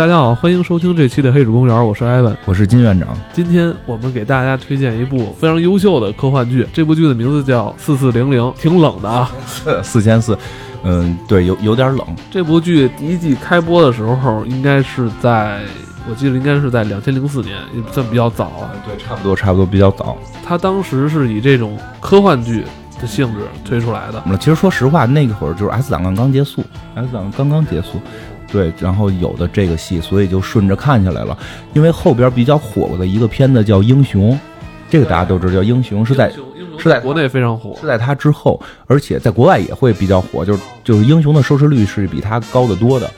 [0.00, 3.08] 哎，大家好，欢迎收听这期的《黑水公园》，我是艾文，我是金院长。
[3.34, 9.30] 今天我们给大家推荐一部非常优秀的科幻剧，这部剧的名字叫《四四零零》，挺冷的啊。
[9.84, 10.38] 四千四，
[10.84, 12.06] 嗯，对，有有点冷。
[12.30, 15.60] 这部剧第一季开播的时候，应该是在，
[16.08, 18.72] 我记得应该是在两千零四年，也算比较早啊。
[18.86, 20.16] 对，差不多，差不多比较早。
[20.42, 22.64] 它当时是以这种科幻剧
[22.98, 24.22] 的性质推出来的。
[24.38, 28.00] 其实说实话，那个会儿就是 S 档案刚结束，S 档案刚刚结束。
[28.52, 31.38] 对，然后有的这个戏，所以就顺着看下来了。
[31.72, 34.32] 因为后边比较火的一个片子叫《英雄》，
[34.88, 36.32] 这个大家都知道，叫《英雄》是在
[36.76, 40.44] 是在国内非常火，是在它之后，而且在国外也会比较火。
[40.44, 43.08] 就是就是《英雄》的收视率是比它高得多的。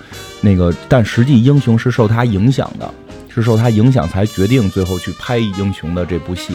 [0.40, 2.92] 那个，但实际《英雄》是受它影响的，
[3.28, 6.54] 是受它影响才决定最后去拍《英雄》的这部戏。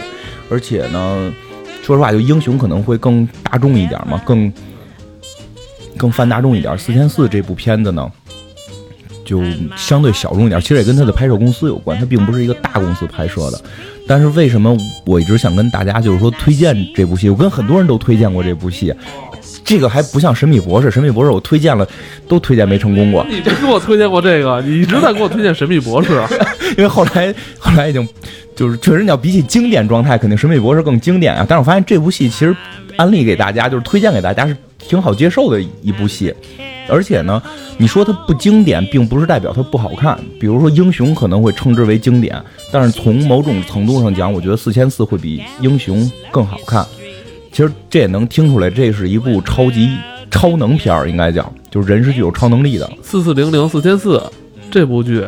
[0.52, 1.34] 而且呢，
[1.82, 4.52] 说实话，就《英雄》可能会更大众一点嘛，更
[5.96, 6.78] 更泛大众一点。
[6.78, 8.12] 四千四这部片子呢？
[9.28, 9.44] 就
[9.76, 13.62] 相对小众一点，其实也跟他的拍摄公司有关，他并不是一个大公司拍摄的。
[14.08, 14.76] 但是为什么
[15.06, 17.30] 我一直想跟大家就是说推荐这部戏？
[17.30, 18.94] 我跟很多人都推荐过这部戏，
[19.66, 21.86] 这个还不像《神秘博士》，《神秘博士》我推荐了，
[22.26, 23.26] 都推荐没成功过。
[23.30, 26.14] 你没给我推荐过这个， 你一直在给我推荐《神秘博士》，
[26.78, 28.08] 因为后来后来已经
[28.56, 31.46] 就是确实你要比起经典状态，肯定《神秘博士》更经典啊。
[31.48, 32.56] 但是我发现这部戏其实
[32.96, 36.34] 安利给大家，就是推荐给大家是挺好接受的一部戏。
[36.90, 37.42] 而且呢，
[37.78, 40.20] 你说它不经典，并不是代表它不好看。
[40.40, 46.00] 比如说《英雄》可能会称之为经典，但是从某种程度上讲，我觉得《四千四》会比《英雄》
[46.32, 46.86] 更好看。
[47.52, 49.90] 其实这也能听出来，这是一部超级
[50.30, 52.90] 超能片儿，应该讲，就是人是具有超能力的。
[53.02, 54.22] 四四零零四千四
[54.70, 55.28] 这部剧。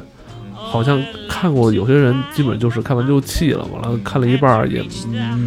[0.72, 1.02] 好像
[1.40, 4.84] 看过，有些人基本就是看完就弃了，完了看了一半也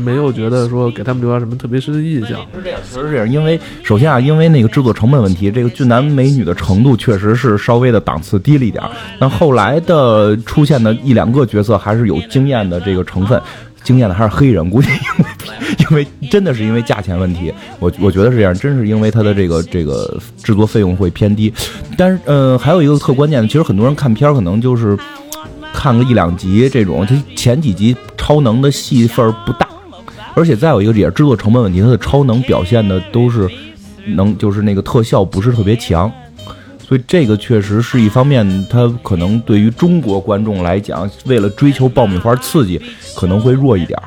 [0.02, 2.40] 没有觉得说给他们留下什么特别深的印象。
[2.56, 3.30] 是这样，确实是这样。
[3.30, 8.82] 因为首先啊，因为那个制作成本问题，这个俊男美女的程度确实是稍微的档次低了一点。
[9.18, 13.38] 但后来的出现的一两个角色还是有惊艳的这个成分，
[13.84, 15.26] 惊艳的还是黑人，估计因为
[15.90, 21.52] 因为真的是因为价钱问题，我 我觉得是这样，真是因为它的这个这个制作费用会偏低。
[21.98, 24.96] 但是呃，还有一个特关键的，其实很多人看片儿可能就是。
[25.72, 29.66] 看个一两集这种，它前几集超能的戏份不大，
[30.34, 33.48] 而且再有一个也是制作成本问题，它的超能表现的都是
[34.06, 36.10] 能就是那个特效不是特别强，
[36.86, 42.80] 所以这个确实是一方面，它可能对于中国观众来讲，为了追求爆米花刺激，
[43.16, 43.98] 可能会弱一点，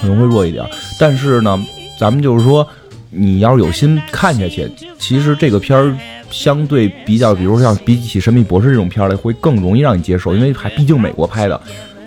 [0.00, 0.64] 可能会弱一点。
[0.98, 1.58] 但是呢，
[1.98, 2.66] 咱们就是说，
[3.10, 5.96] 你要是有心看下去，其实这个片儿。
[6.32, 11.60] 相对比较，比如像比起《神秘博士》这种片儿来，会更容易让你接受，因为还毕竟美国拍的，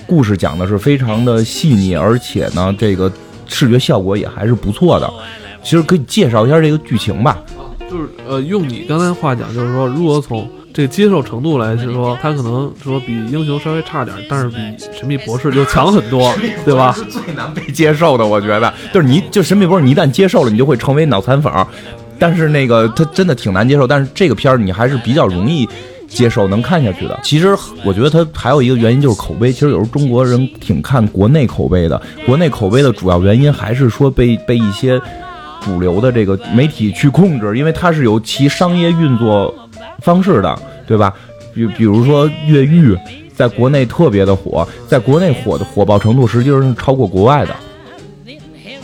[0.06, 3.12] 故事讲的是非常的细腻，而且呢，这个
[3.48, 5.10] 视觉效果也还是不错的。
[5.64, 7.42] 其实可以介绍一下这个剧情吧。
[7.90, 14.58] 就是呃，用你刚才话讲，就是说，如果从这个接受程度来说，它可能说比英雄稍微差点，但是比
[14.92, 16.34] 神秘博士就强很多，
[16.66, 16.92] 对吧？
[16.92, 21.52] 是最难被接受的，我觉得，就是你就神秘博士，你一旦接受了，你就会成为脑残粉。
[22.18, 25.68] 但是那个他真的挺难接受，但是这个片儿你还是比较容易
[26.08, 27.20] 接受，能看下去的。
[27.24, 32.02] 其实我觉得它还有一个原因就是口碑，其实有时候中国人挺看国内口碑的。
[32.26, 35.02] 国内口碑的主要原因还是说被被一些
[35.62, 39.54] 主流的这个媒体去控制，因为它是有其商业运作
[40.00, 41.14] 方式的，对吧？
[41.54, 42.98] 比比如说越狱
[43.36, 47.56] 在国内特别的火，在国内火的火爆程度实际上是超过国外的。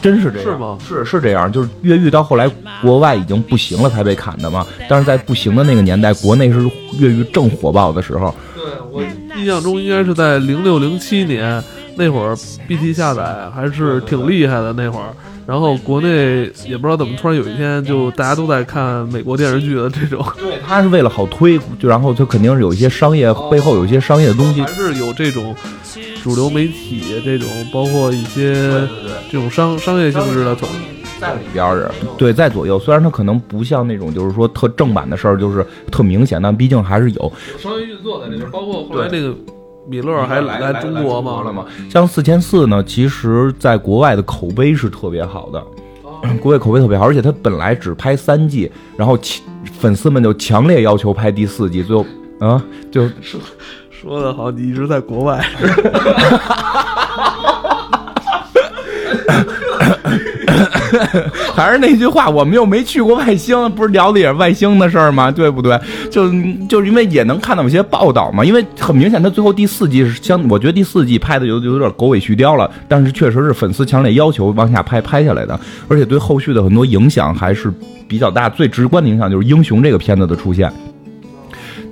[0.01, 0.51] 真是这样？
[0.51, 0.77] 是吗？
[0.87, 2.49] 是是这样，就是越狱到后来
[2.81, 4.65] 国外已经不行了才被砍的嘛。
[4.89, 6.59] 但是在不行的那个年代，国内是
[6.99, 8.33] 越狱正火爆的时候。
[8.55, 9.01] 对我
[9.37, 11.63] 印象中应该是在零六零七年
[11.95, 12.35] 那会儿
[12.67, 15.13] ，BT 下载还是挺厉害的那会儿。
[15.47, 20.25] 然后国内也不知道怎么突然有一天就大家都在看美国电视剧的这种。
[20.37, 25.55] 对，他是为了好推，就然后就肯定是有一些商业背后有一些商业的东西，还是有这种。
[26.23, 28.53] 主流媒体这种，包括一些
[29.31, 30.55] 这种商商业性质的，
[31.19, 32.77] 在里边儿对，在左右。
[32.77, 38.49] 虽然它可能不像那种就是说特正版的事儿，就是特明显，但毕竟还是有商业运作在里边。
[38.51, 39.35] 包括后来那个
[39.87, 41.65] 米勒还来中国吗？
[41.89, 45.61] 像四千四呢，其实在国外的口碑是特别好的，
[46.41, 49.17] 国外口碑特别好，而且他本来只拍三季，然后
[49.79, 52.05] 粉丝们就强烈要求拍第四季，最后
[52.39, 53.09] 啊就。
[53.89, 55.45] 说的好，你一直在国外。
[61.55, 65.31] 还是那句话，我们又没去过外星，不是聊的也是外星的事儿吗？
[65.31, 65.79] 对不对？
[66.09, 66.29] 就
[66.67, 68.43] 就是因为也能看到一些报道嘛。
[68.43, 72.69] 因为很明显，他最后第四季是相，我觉得第四季拍的有有点狗尾续貂了。
[72.87, 77.71] 但是确实是粉丝强烈要求往下拍拍下来的，而且对后续的很多影响还是
[78.07, 78.49] 比较大。
[78.49, 80.71] 最直观的影响就是《英雄》这个片子的出现。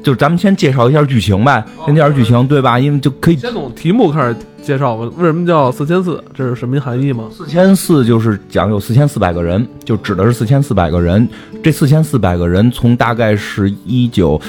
[0.01, 2.79] 就咱们先介绍一下剧情呗，先介绍剧情对吧？
[2.79, 5.09] 因为就可以先从题目开始介绍吧。
[5.17, 6.23] 为什么叫四千四？
[6.33, 7.25] 这是什么含义吗？
[7.31, 11.27] 四千四就是讲有四千四百个人，就指的是四千四百个人。
[11.63, 14.39] 这四千四百个人从大概是一九，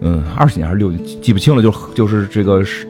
[0.00, 0.90] 嗯，二十年还是六，
[1.20, 2.86] 记不清了，就就是这个是。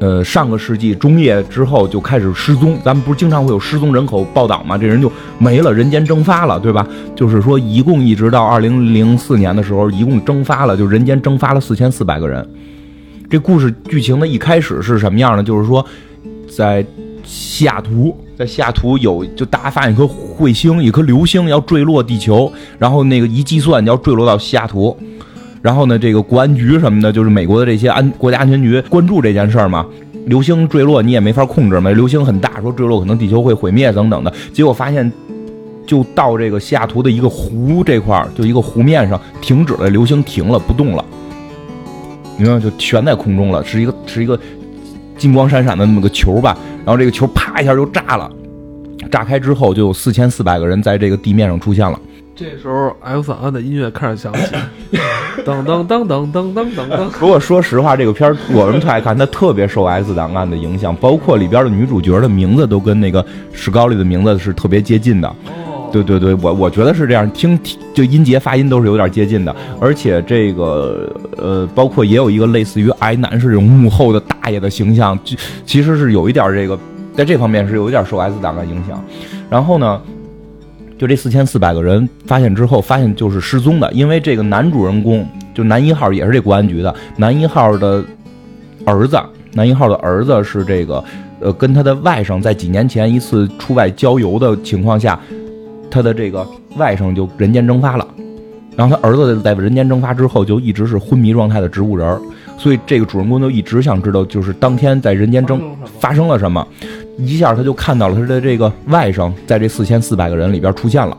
[0.00, 4.76] 呃，上个世纪中叶之后就开始失踪，咱们不是经常会有失踪人口报道吗？
[4.76, 6.84] 这人就没了，人间蒸发了，对吧？
[7.14, 12.44] 就是说，一共一直到二零零四年的时候，一共蒸发了，就人间蒸发了四千四百个人。
[13.32, 15.42] 这故事剧情的一开始是什么样呢？
[15.42, 15.82] 就是说，
[16.54, 16.84] 在
[17.24, 24.94] 西雅图，在西雅图有就大家发现一颗彗星，一颗流星要坠落地球，然后那个一计算要坠落到西雅图。
[25.62, 29.86] 然后呢，这个国安局什么的，就是美国的这些安国家安全局关注这件事儿嘛。
[30.26, 34.30] 流星坠落你也没法控制嘛，流星很大，说坠落可能地球会毁灭等等的。
[34.52, 35.10] 结果发现，
[35.86, 41.02] 就到这个西雅图的一个湖这块儿，就一个湖面上停止了，流星停了不动了，
[42.42, 44.36] 你看就悬在空中了，是一个是一个
[45.16, 46.58] 金光闪闪的那么个球吧。
[46.84, 48.28] 然后这个球啪一下就炸了，
[49.12, 51.96] 炸开之后就有四千四百个人在这个地面上出现了。
[52.34, 54.56] 这时候，X 档案的音乐开始响起，
[55.46, 57.08] 噔噔噔噔噔噔噔噔。
[57.20, 65.32] 不过说实话，这个片儿我们特爱看，它特别受 X 档案的影响，包括里边的女主角的名字都跟那个史高利的名字是特别接近的。
[65.92, 67.58] 对对对，我我觉得是这样，听
[67.94, 76.78] 就音节发音都是有点接近的，而且这个呃，包括也有一个类似于挨男是这种幕后的大爷的形象，就其实是有一点这个
[77.14, 79.04] 在这方面是有一点受 S 档的影响。
[79.50, 80.00] 然后呢？
[80.98, 88.04] 就这四千四百个人发现之后，发现就是失踪的，因为这个男主人公就男一号也是这国安局的，男一号的
[88.84, 89.20] 儿子，
[89.54, 91.02] 男一号的儿子是这个，
[91.40, 95.18] 呃，跟他的外甥在几年前一次出外郊游的情况下，
[95.92, 96.46] 他的这个
[96.76, 98.06] 外甥就人间蒸发了，
[98.74, 102.18] 然后他儿子在人间蒸发之后就一直是昏迷状态的植物人，
[102.56, 105.60] 所以这个主人公就一直想知道，就是当天在人间蒸
[106.00, 106.66] 发生了什么。
[107.18, 111.14] 一下他就看到了他的这个外甥在这四千四百个人里边出现了，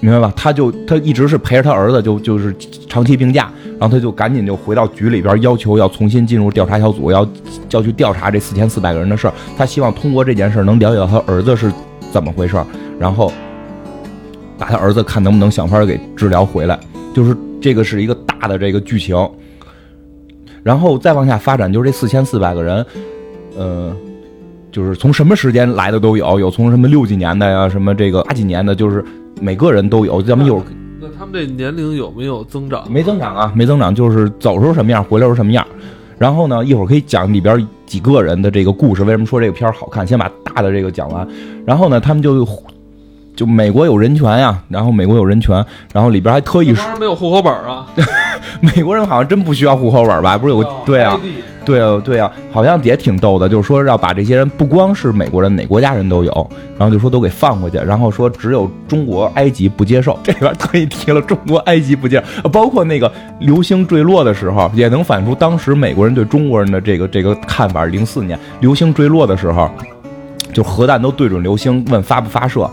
[0.00, 0.30] 明白吧？
[0.36, 2.54] 他就他一直是陪着他儿子，就就是
[2.86, 3.50] 长期病假，
[3.80, 7.26] 然后他就赶紧就回到局里边，要求要重新进入调查小组，要
[7.70, 9.32] 要去调查这四千四百个人的事儿。
[9.56, 11.72] 他希望通过这件事能了解到他儿子是
[12.12, 12.66] 怎么回事儿，
[12.98, 13.32] 然后
[14.58, 16.78] 把他儿子看能不能想法给治疗回来。
[17.14, 19.16] 就是这个是一个大的这个剧情，
[20.62, 22.86] 然后再往下发展，就是这四千四百个人，
[23.56, 23.96] 呃。
[24.72, 29.04] 就是从什么时间来的都有，有从什么六几年的呀，什么这个八几年的，就是
[29.40, 30.20] 每个人都有。
[30.20, 30.64] 咱们一会儿
[31.00, 32.84] 那他们这年龄有没有增长？
[32.90, 35.64] 没增长啊，没增长，就是走时候什么样，回来时候什么样。
[36.18, 39.04] 然后呢，一会儿可以讲里边几个人的这个故事。
[39.04, 40.04] 为什么说这个片儿好看？
[40.04, 41.24] 先把大的这个讲完。
[41.64, 42.44] 然后呢，他们就
[43.36, 47.86] 就美国有人权呀，然后美国有人权，然后里边还特意说没有户口本啊。
[48.60, 50.38] 美国人好像真不需要户口本吧？
[50.38, 51.18] 不是有个对啊？
[51.64, 60.18] 对啊，对啊，好像也挺逗的，就是说要把这些人不光是美国人，哪国家人都有，然后就说都给放回去，然后说只有中国、埃及不接受。
[60.22, 67.86] 这边特意提了中国、埃及不接受，包括那个流星坠落的时候，也能反映出当时美国人对中国人的这个这个看法。
[67.86, 69.70] 零四年流星坠落的时候，
[70.52, 72.68] 就核弹都对准流星，问发不发射，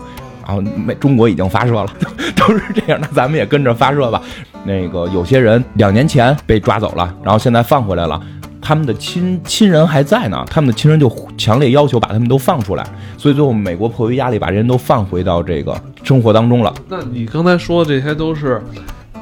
[0.46, 1.86] 然后美中国已经发射了，
[2.36, 4.20] 都是这样，那咱们也跟着发射吧。
[4.64, 8.20] 那个有些人两年前被抓走了，然后现在放回来了。
[8.64, 12.86] 他们的亲亲人还在呢，他们的亲人就强烈要求把他们都放出来，
[13.18, 16.72] 所以最后美国迫于压力把这人都放回到这个生活当中了。
[16.88, 18.62] 那你刚才说的这些都是，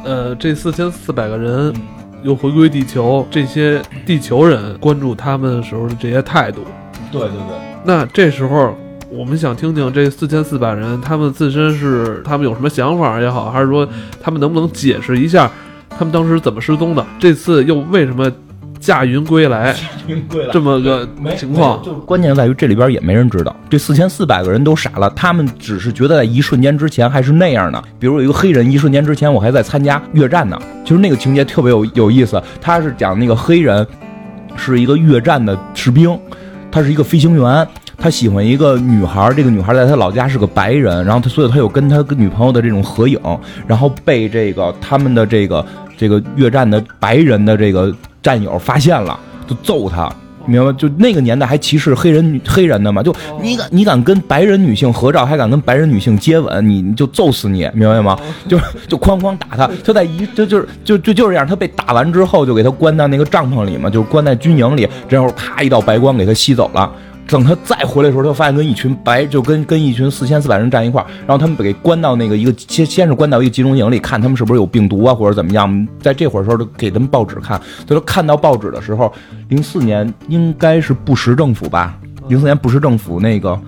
[0.05, 1.73] 呃，这四千四百个人
[2.23, 6.61] 又回归地球，这些地球人关注他们的时候的这些态度。
[7.11, 7.57] 对对对。
[7.83, 8.77] 那这时候
[9.11, 13.87] 我们想听听这四千四百人他们自身是他们有什么想法也好，还是说
[14.23, 15.50] 他们能不能解释一下
[15.90, 17.05] 他们当时怎么失踪的？
[17.19, 18.31] 这次又为什么？
[18.79, 19.76] 驾云归来，
[20.07, 27.85] 云归来这么个情况，就关键在于这里边也没人知道，这四千四百个人都傻了，他们只是觉得在一瞬间之前还是那样的。
[27.99, 32.43] 比如有一个黑人，一瞬间之前我还在参加越战呢，就是那个情节特别有有意思。
[32.59, 33.87] 他是讲那个黑人
[34.57, 36.19] 是一个越战的士兵，
[36.73, 37.69] 他是一个飞行员，
[38.00, 43.21] 他喜欢一个女孩，这个女孩在他老家是个白人，然后他所以他有跟他跟女朋友的这种合影，
[43.66, 45.64] 然后被这个他们的这个
[45.97, 47.95] 这个越战的白人的这个。
[48.23, 50.07] 战友发现了，就揍他，
[50.45, 50.71] 明白？
[50.75, 53.02] 就那个年代还歧视黑人女黑人的嘛？
[53.02, 58.19] 就你敢你敢跟白人女性合照，还敢跟白人女性接吻，你你就揍死你，明白吗？
[58.47, 61.47] 就 就哐哐打他，他在一就就是就就就是这样。
[61.47, 66.92] 他被打完之后，就给他关到那个帐篷里嘛，就关在军营里，然后啪一道白光给他吸走了。
[67.31, 75.89] 等他再回来的时候，他发现跟一群白就跟跟一群四千四百人站一块儿，然后他们给关到那个一个先先是关到一个集中营里，看他们是不是有病毒啊或者怎么样。
[76.01, 79.13] 在这会儿时候，就给他们报纸看，他说看到报纸的时候，
[79.49, 81.97] 零四年应该是布什政府吧？
[82.29, 83.59] 零四年布什政府那个，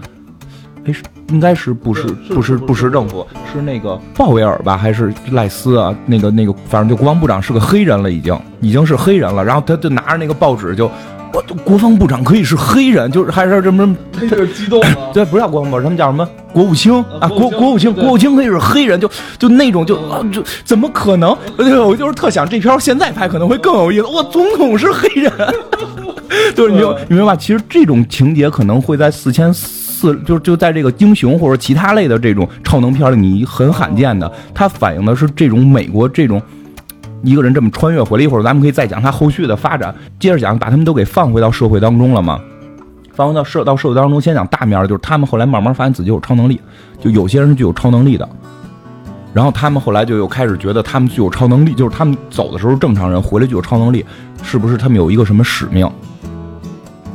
[0.85, 5.97] 哎是应该是布什布什布什政府是那个鲍威尔吧还是赖斯啊？
[6.07, 9.45] 那个那个反正就国防部长是个黑人了，已经已经是黑人了。
[9.45, 10.91] 然后他就拿着那个报纸就。
[11.33, 14.87] 我国防部长可以是黑人，就是还是什么他有点激动了。
[15.15, 17.27] 对，不是叫国防部，他们叫什么国务卿啊？
[17.29, 21.37] 国国务卿国务卿，可以是黑人，就就那种就啊，就怎么可能？
[21.57, 24.05] 对， 我就是特想这片儿现在拍可能会更有意思。
[24.05, 25.33] 我，总统是黑人，
[26.55, 27.37] 就是你明你明白吧？
[27.37, 36.43] 其实这种情节可能会在四千四，就就在这个英雄或者其他类的这种超能片里，你很罕见的，它反映的是这种美国这种。
[37.23, 39.95] 一个人这么穿越回来，一会儿咱们可以再讲他后续的发展。
[40.19, 42.41] 接着讲，把他们都给放回到社会当中了嘛？
[43.15, 46.61] 放回到社到社会当中，先讲大面儿，就是他们后来慢慢发现自己有超能力，
[47.01, 48.29] 就有些人是具有超能力的。
[49.35, 54.05] 然后他们后来就又开始觉得他们具有超能力，就是他们走的时候正常人，回来具有超能力，
[54.43, 55.91] 是不是他们有一个什么使命？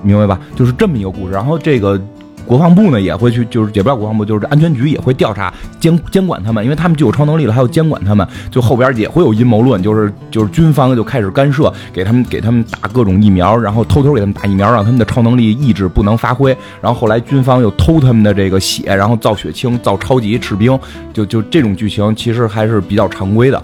[0.03, 0.39] 明白吧？
[0.55, 1.33] 就是这么一个故事。
[1.33, 1.99] 然后这个
[2.47, 8.25] 国防部呢也会去，就是也不叫国防部，就是安全局也会调查监监管他们，因为他们具有超能力了，还要监管他们。
[8.49, 16.55] 就后边也会有阴谋论，就是就是军方就开始干涉，给他们给他们打各种疫苗，然后偷偷给他们打疫苗，让他们的超能力意志不能发挥。
[16.81, 20.79] 然后后来军方又偷他们的这个血，然后造血清、造超级士兵，
[21.11, 23.61] 就就这种剧情其实还是比较常规的。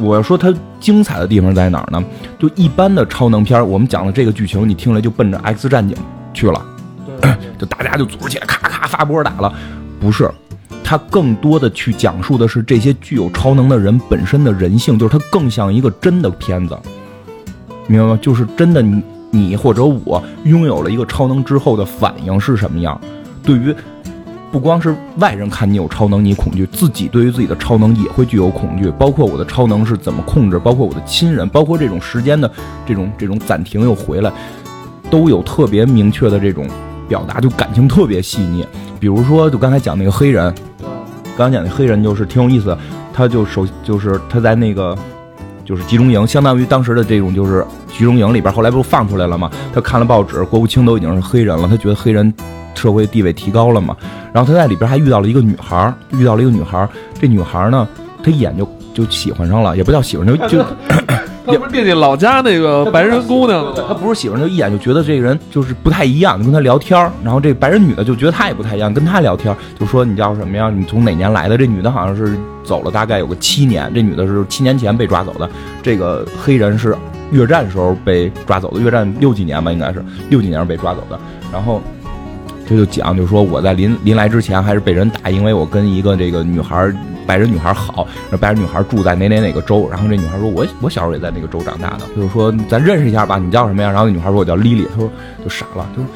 [0.00, 2.02] 我要说它精彩的地方在哪儿呢？
[2.38, 5.96] 就一般的超能片，我们讲的这个剧情，你听来就奔着 X 战警
[6.32, 6.62] 去了。
[7.58, 9.52] 就大家就组织起来，咔咔发波打了，
[9.98, 10.30] 不是，
[10.84, 16.78] 它更多的去讲述的是这些具有超能的人本身的人性，就是它更像一个真的片子，
[17.86, 18.18] 明白吗？
[18.20, 23.00] 就是真的你你或者我拥有了一个超能之后的反应是什么样？
[23.42, 23.74] 对于
[24.52, 32.50] 不光是外人看你有超能，你恐惧，自己对于自己的超能也会具有恐惧，包括我的超能是怎么控制，包括我的亲人，包括这种时间的
[32.86, 34.32] 这种这种暂停又回来，
[35.10, 36.66] 都有特别明确的这种。
[37.08, 38.66] 表达就感情特别细腻，
[38.98, 40.54] 比如说就刚才讲那个黑人，
[41.36, 42.76] 刚才讲那黑人就是挺有意思，
[43.12, 44.96] 他就首就是他在那个
[45.64, 47.64] 就是集中营，相当于当时的这种就是
[47.96, 49.50] 集中营里边，后来不是放出来了吗？
[49.72, 52.32] 他看了报纸，国务卿都已经是黑人了，他觉得黑人
[52.74, 53.96] 社会地位提高了嘛。
[54.32, 56.88] 然后他在里边还遇到了一个女孩，遇到了一个女孩，
[57.20, 57.86] 这女孩呢，
[58.22, 60.64] 他一眼就就喜欢上了，也不叫喜欢，就就。
[61.46, 70.68] 他不是惦记老家那个白人姑娘他不是喜欢，就一眼就觉得这个人就是不太一样，你跟他聊天然后这白人女的就觉得他也不太一样，跟他聊天就说你叫什么呀？
[70.68, 71.56] 你从哪年来的？
[71.56, 75.48] 这女的好像是走了大概有个七年，这女的是七年前被抓走的，
[75.82, 76.96] 这个黑人是
[77.30, 81.18] 越战时候被抓走的，越战六几年吧，应该是六几年被抓走的。
[81.52, 81.80] 然后
[82.68, 86.92] 他就讲，就说我在临临来之前还是被人打，因为我跟一个这个女孩。
[87.26, 88.06] 白人女孩好，
[88.40, 93.90] 白人女孩住在哪哪哪个州，然后这女孩说，我我小时候也在那个州长大的，就是说咱认识一下吧，你叫什么呀？
[93.90, 95.10] 然后那女孩说，我叫丽丽，她说
[95.42, 96.08] 就傻了，就说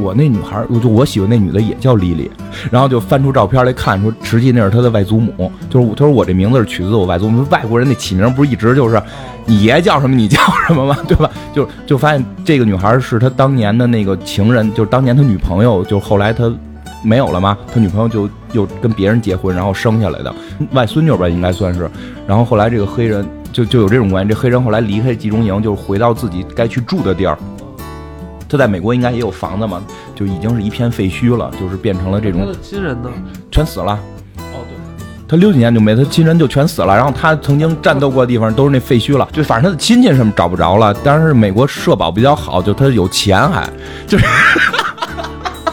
[0.00, 2.30] 我那女孩，就我喜欢那女的也叫丽丽，
[2.70, 9.00] 然后就翻出照片来看，说实际那是她的外祖母，就是她说我这名字是取自我外祖母，外国人那起名不是一直就是
[9.44, 10.96] 你爷叫什么你叫什么吗？
[11.08, 11.30] 对吧？
[11.52, 16.52] 就就发现这个女孩是他当年的那个情人，就是当年他女朋友，就后来他。
[17.02, 17.56] 没有了吗？
[17.72, 20.34] 他女朋友就又跟别人结婚，然后生下来的
[20.72, 21.88] 外孙女吧，应该算是。
[22.26, 24.28] 然后后来这个黑人就就有这种关系。
[24.28, 27.38] 这黑人后来离开集中营，就是回到自己该去住的地儿。
[28.48, 29.82] 他在美国应该也有房子嘛，
[30.14, 32.40] 就已经是一片废墟了，就是变成了这种。
[32.40, 33.10] 他的亲人呢？
[33.50, 33.92] 全死了。
[34.38, 35.06] 哦，对。
[35.28, 36.96] 他六几年就没，他亲人就全死了。
[36.96, 40.94] 然后他曾经战斗过的地方都是那废墟了，就反正他的亲戚什么找不着了。
[41.04, 43.68] 但是美国社保比较好，就他有钱还
[44.06, 44.24] 就是。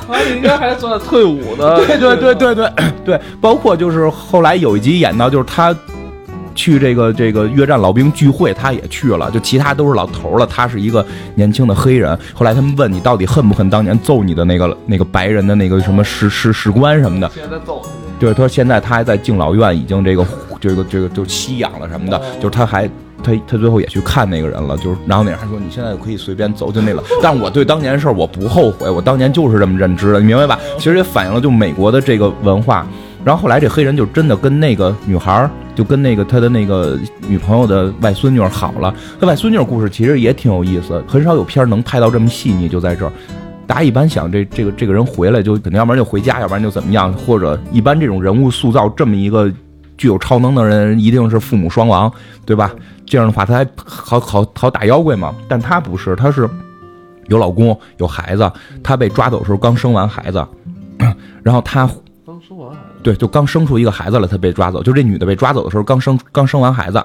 [0.07, 2.71] 他应该还算退伍的，对对对对对
[3.03, 5.75] 对，包括就是后来有一集演到，就是他
[6.53, 12.17] 去这个这个越战老兵聚会，他也去了，就其他都是老头了，他是一个年轻的黑人。
[12.33, 17.29] 后来他们问你到底恨不恨当年揍你的那个那个白人的那个什么士士士官什么的？
[17.33, 17.81] 现在揍
[18.19, 20.25] 对，他说现在他还在敬老院，已经这个
[20.62, 22.89] 这个这个就吸氧了什么的，就是他还。
[23.24, 30.60] 他他最后也去看那个人了，就是然后那人还说你现在可以随便走进那了，但是我对当年事儿我不后悔，我当年就是这么认知的，你明白吧？
[30.77, 32.86] 其实也反映了就美国的这个文化。
[33.24, 36.95] 然后后来这黑人就真的跟那个女孩儿，就跟那个他的那个
[37.27, 38.93] 女朋友的外孙女好了。
[39.19, 43.12] 他外孙女故事其实也挺有意思，很少有片儿能拍到这么细腻，就在这儿。
[43.65, 49.51] 大家一般想这这个这个人回来就肯定要不然就回家，要不然就怎么样，或者一般这种人物塑造这么一个。
[49.98, 52.12] 具有超能的人一定是父母双亡，
[52.45, 52.69] 对吧？
[53.05, 55.33] 这样的话他还好好好打妖怪嘛。
[55.47, 56.50] 但他不是，他是
[57.27, 58.51] 有老公有孩子，
[58.83, 60.45] 她被抓走的时候刚生完孩子，
[61.41, 61.89] 然后她
[62.25, 67.03] 刚生完孩子，对就刚生出一个孩子了，她被抓走，就这女的被抓走的时候刚生刚生完孩子，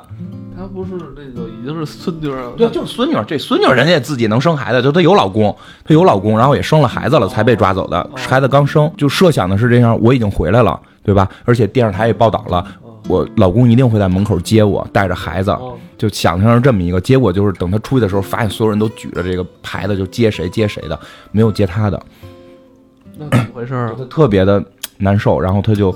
[0.55, 11.27] 她不是那个已经是孙女了，对，就是孙女儿，这孙女儿人家自己能生孩子，就她有老公，她有老公，然后也生了孩子了，才被抓走的，孩子刚生，就设想的是这样，我已经回来了，对吧？
[11.47, 12.67] 而且电视台也报道了，
[13.11, 20.99] 我老公一定会在门口接我，带着孩子，哦就想象是这么一个结果，就是等他出去的时候，发现所有人都举着这个牌子，就接谁接谁的，
[21.31, 22.03] 没有接他的，
[23.19, 23.93] 那怎么回事啊？
[23.99, 24.65] 他特别的
[24.97, 25.95] 难受，然后他就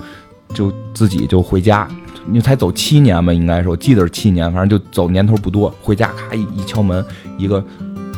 [0.52, 1.88] 就自己就回家，
[2.28, 5.74] 因为才走七年吧，应该是我记得是七年，反正就走年头不多。
[5.80, 7.02] 回家咔一一敲门，
[7.38, 7.64] 一个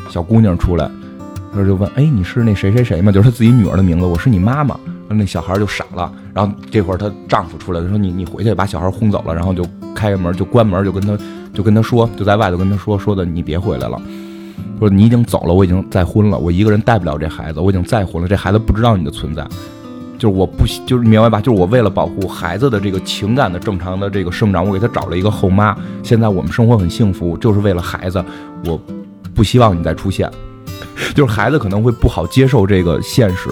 [0.08, 0.90] 小姑娘出来，
[1.52, 4.76] 他就问：“哎，你是那谁谁谁吗？”就是他自己女儿的名字，我是你妈妈。
[5.08, 11.16] 那小孩就傻了，然后这会儿她丈夫出来了，说：“你你回去把小孩轰走了。”然后就开个门就关门，就跟他
[11.54, 14.00] 就跟他说，就在外头跟他说说的：“你别回来了。”
[14.78, 19.46] 说你已经走了，我已经再婚了，我一个人带不了这孩子，我已经再婚了，这孩子不知道你的存在。
[20.18, 21.40] 就是我不，就是明白吧？
[21.40, 25.76] 就是我为了保护孩子的这个情感的正常的这个生长，我给他找了一个后妈。
[26.02, 28.22] 现在我们生活很幸福，就是为了孩子，
[28.64, 28.80] 我
[29.34, 30.30] 不希望你再出现。
[31.14, 33.50] 就是孩子可能会不好接受这个现实，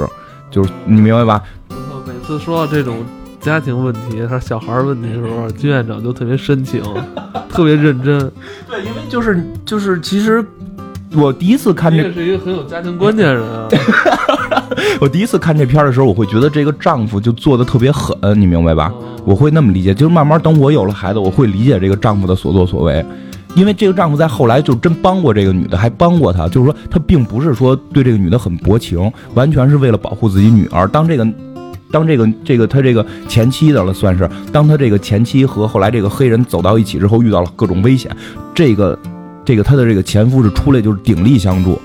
[0.55, 1.43] 就是你明白吧？
[1.71, 2.99] 我操每次说到这种
[3.41, 6.81] 家庭问题还是小孩儿问题的时候，金院长就特别深情，
[7.51, 8.21] 特别认真。
[8.71, 10.45] 对，因为就是就是，其实
[11.17, 13.67] 我第一次看这是一个很有家庭观念的人啊。
[15.01, 18.93] 我第一次看这片儿的时候，我会觉得这个丈夫就做的特别狠，你明白吧？
[19.25, 23.05] 我会那么理解，就是慢慢等我有了孩子，我会理解这个丈夫的所作所为，
[23.55, 30.87] 因为这个丈夫在后来就真帮过这个女的，还帮过她，就是说他并不是说对这个女的很薄情，完全是为了保护自己女儿。
[30.89, 31.27] 当这个。
[31.93, 38.11] 当这个这个他这个前妻的了，算是当他这个前妻和后来这个黑人走到一起之后，遇到了各种危险，
[38.53, 38.99] 这个
[39.45, 41.81] 这个他的这个前夫是出来就是鼎力相助，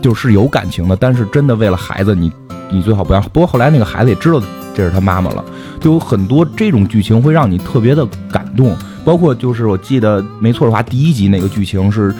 [0.00, 2.32] 就是有感情的，但是真的为了孩子，你
[2.70, 3.20] 你最好不要。
[3.20, 4.40] 不过后来那个孩子也知道
[4.74, 5.44] 这是他妈妈了，
[5.78, 8.74] 就有很多这种剧情会让你特别的感动。
[9.04, 12.14] 包括就是我记得没错的话，第一集那个剧情是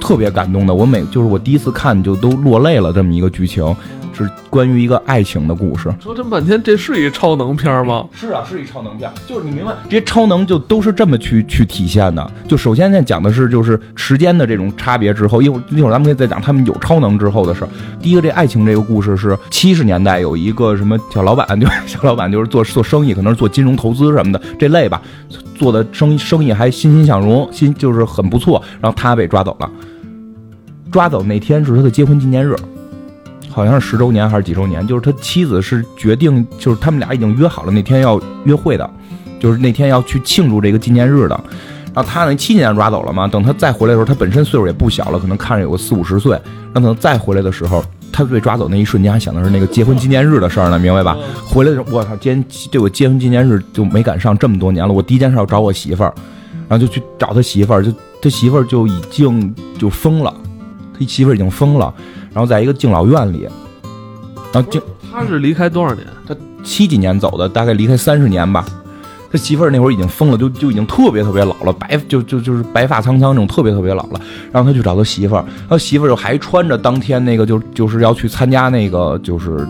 [0.00, 0.74] 特别感动的。
[0.74, 3.64] 我每就是我第一次看就都落泪了，这么一个剧情
[4.24, 5.92] 是关于一个爱情的故事。
[6.00, 8.06] 说这么半天，这是一超能片儿吗？
[8.12, 12.30] 是啊，是一超能片，就是你明白，这些超能就都是这么去去体现的。
[12.46, 17.68] 就首先现在讲的是就是时间的这种差别之后，一会儿一会儿咱们可以再讲他们有超能之后的事儿。
[18.00, 25.00] 第一个，这爱情这个故事是七十年代有一个什么小老板， 就是小老板就是做做生意，可能是做金融投资什么的这类吧，
[25.56, 28.62] 做的生意生意还欣欣向荣，欣就是很不错。
[28.80, 29.70] 然后他被抓走了，
[30.90, 32.56] 抓走那天是他的结婚纪念日。
[33.50, 38.88] 好像是十周年还是几周年，就是他妻子是决定，就是他们俩已经约好了那天要约会的，
[39.40, 41.38] 就是那天要去庆祝这个纪念日的。
[41.92, 46.40] 然后他那七年抓走了嘛，等他再回来的时候，他本身岁数也不小了，可能看着有个四五十岁。
[46.72, 51.16] 然后等再回来的时候，他被抓走那一瞬间还想的是那个结婚纪念日的事儿呢，明白吧？
[51.44, 56.14] 回来的时候，我操，今天这我结婚纪念日就没赶上，这么多年了，我第一件事要找我媳妇儿，
[56.68, 60.32] 然后就去找他媳妇儿，就他媳妇儿就已经就疯了，
[61.00, 61.92] 他媳妇儿已经疯了。
[62.32, 63.48] 然后在一个敬老院里，
[64.52, 66.06] 然后敬他是离开多少年？
[66.28, 68.64] 他七几年走的，大概离开三十年吧。
[69.32, 74.20] 他媳妇儿那会儿已经疯了，就就已经特别特别老了，白就就就是白发苍苍那种，特别特别老了。
[74.50, 79.66] 然后他去找他媳妇儿，他媳妇儿就还穿着当天那个就就是要去参加那个就是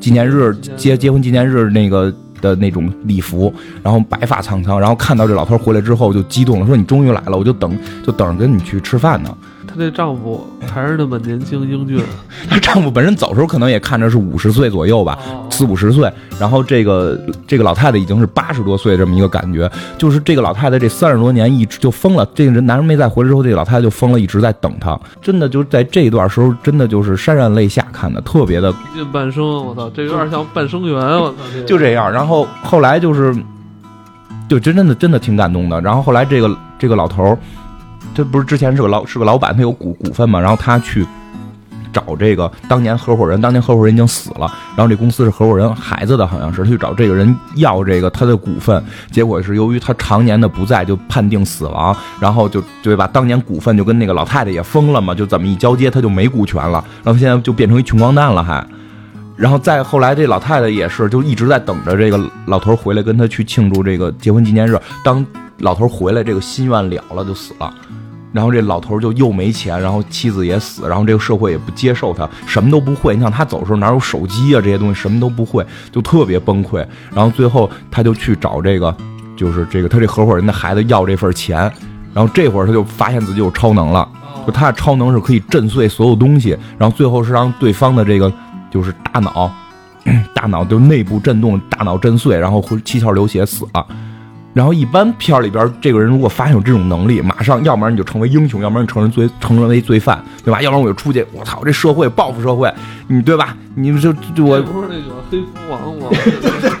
[0.00, 9.32] 纪念日结结婚纪念日那个的那种礼服，然后白发苍苍，然后看到这老头回来之后就激动了，说你终于来了，我就等就等着跟你去吃饭呢。
[9.74, 12.00] 她这丈夫还是那么年轻英俊，
[12.48, 16.10] 她丈夫本身走时候可能也看着是五十岁左右吧，哦四五十岁。
[16.38, 22.26] 然后这个这个老太太已经是八十多岁这么一个感觉，就是这个老太太这三十多年一直就疯了。
[22.34, 24.98] 这个人男人没再回来之后，这个老太太就疯了，一直在等他。
[25.20, 32.10] 真的就在这一段时候，真的就是潸然泪下看的，特别的近半生，我操，这有点像半生缘，我操， 就这样。
[32.10, 33.34] 然后后来就是，
[34.48, 35.80] 就真真的真的挺感动的。
[35.80, 37.38] 然后后来这个这个老头儿，
[38.14, 41.06] 这不是之前是个老是个老板，他有股股份嘛，然后他去。
[41.92, 53.08] 找这个当年合伙人，当年合伙人已经死了，然后这公司是合伙人孩子的，好像是他去找这个人要这个他的股份，结果是由于他常年的不在，就判定死亡，然后就对吧？
[53.12, 58.66] 当年股份就跟那个老太太也疯了嘛，就怎么一交接他就没股权了，然后现在就变成一穷光蛋了还。
[59.36, 64.76] 然后再后来，这老太太也是，就一直在等着这个老头回来跟他去庆祝这个结婚纪念日。
[65.04, 65.24] 当
[65.58, 67.72] 老头回来，这个心愿了了，就死了。
[68.34, 73.14] 然后这老头就又没钱，然后妻子也死，然后这个社会也不接受他，什么都不会。
[73.14, 76.84] 你想他走的时候哪有手机啊这些东西，什么都不会，就特别崩溃。
[77.14, 78.92] 然后最后他就去找这个，
[79.36, 81.72] 就是这个他这合伙人的孩子要这份钱。
[82.12, 84.08] 然后这会儿他就发现自己有超能了。
[84.44, 88.32] 就他的超能是可以震碎所有东西，然后最后是让对方的这个
[88.68, 89.48] 就是大脑，
[90.34, 93.86] 大脑就内部震动，大脑震碎，然后会七窍流血死了。
[94.54, 100.62] 然后一般片儿里边，这个人如果发现有这种能力，马上要不然你就成为英雄，要不然你成为罪，成为罪犯，对吧？
[100.62, 102.72] 要不然我就出去，我操，这社会报复社会，
[103.08, 103.56] 你对吧？
[103.74, 106.06] 你们就就我不是那个黑蝠王吗？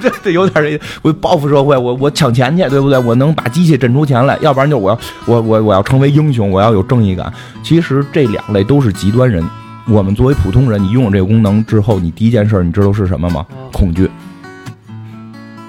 [0.00, 2.96] 对对，有点这，我报复社会，我我抢钱去，对不对？
[2.96, 7.32] 我能把机器震出钱来，要不然就我要我我我要成为英雄，我要有正义感。
[7.64, 9.44] 其实这两类都是极端人。
[9.86, 13.44] 我们作为普通人，你拥有这个功能之后，你第一件事你知道是什么吗？
[13.72, 14.08] 恐惧。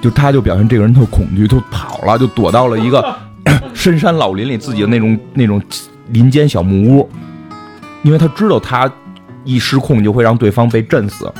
[0.05, 3.03] 就他就表现这个人特恐惧，就跑了，就躲到了一个
[3.73, 5.59] 深山老林里自己的那种那种
[6.09, 7.09] 林间小木屋，
[8.03, 8.87] 因为他知道他
[9.43, 11.33] 一失控就会让对方被震死，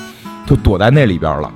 [0.47, 1.51] 就躲在那里边了，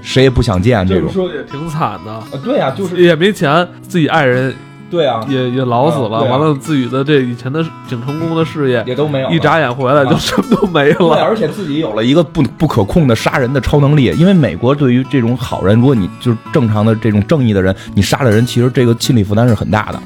[0.00, 1.12] 谁也不想见这种。
[1.12, 4.56] 说也挺惨的，对呀，就是也没钱，自己爱人。
[4.90, 11.14] 对啊，也也老死了，完了自己的这以前的挺成功的事业也都没有，一眨眼回来就什么都没了。
[11.22, 20.02] 而且自己有了一个不不可控的杀人的超能力，因为美国对于这种好人，如果你就是正常的这种正义的人，你杀了人，其实这个心理负担是很大的，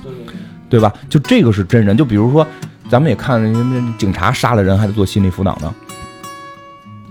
[0.68, 0.92] 对吧？
[1.08, 2.46] 就这个是真人，就比如说
[2.90, 3.42] 咱们也看
[3.96, 5.74] 警察杀了人还得做心理辅导呢。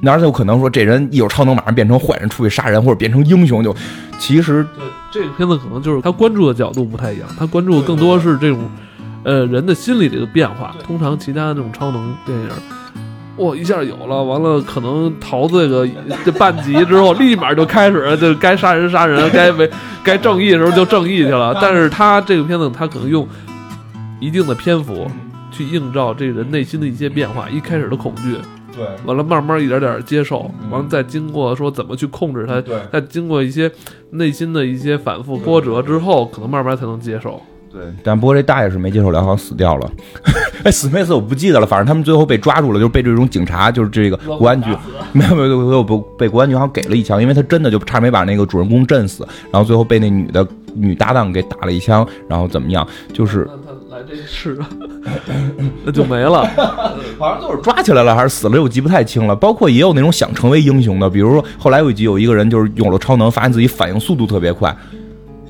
[0.03, 3.63] 哪有可能说这人一有超能马上变成坏人出去杀人，或者变成英雄？
[3.63, 3.73] 就
[4.19, 4.65] 其实
[5.09, 8.59] 这个片子可能就是他关注的角度不太一样，他关注的更多是这种
[9.23, 10.75] 呃人的心理这个变化。
[10.83, 12.49] 通常其他的这种超能电影，
[13.37, 15.87] 哇一下有了，完了可能逃这个
[16.25, 19.69] 这半集之后，立马就开始就该杀人杀人，该为
[20.03, 21.57] 该正义的时候就正义去了。
[21.61, 23.25] 但是他这个片子他可能用
[24.19, 25.09] 一定的篇幅
[25.49, 28.35] 去映照这人内心的一些变化，一开始的恐惧。
[28.75, 33.71] 对，完了，慢慢一点点接受，完了再经过说怎么去控制它，对，再经过一些
[34.11, 37.41] 内心的一些反复波折之后，可能慢慢才能接受。
[37.71, 39.91] 对，但不过这大爷是没接受了，好像死掉了。
[40.63, 44.69] 哎， 死没死我不记得了，反正他们最后被抓住了，就是被这种警察，就是这个国安局，
[45.11, 53.47] 没有没有没有不被国安局好像给了一枪，因为他真的就差没把那个主人公震死，然后最后被那女的女搭档给打了一枪，然后怎么样，就是。
[54.07, 54.57] 这 是，
[55.85, 56.49] 那就没了。
[57.17, 59.35] 好像都是抓起来了，还是死了，我记不太清了。
[59.35, 64.75] 包括也有那种想成为英雄的，比如说后来有一集有一个人就是有了超能，发现自己反应速度特别快，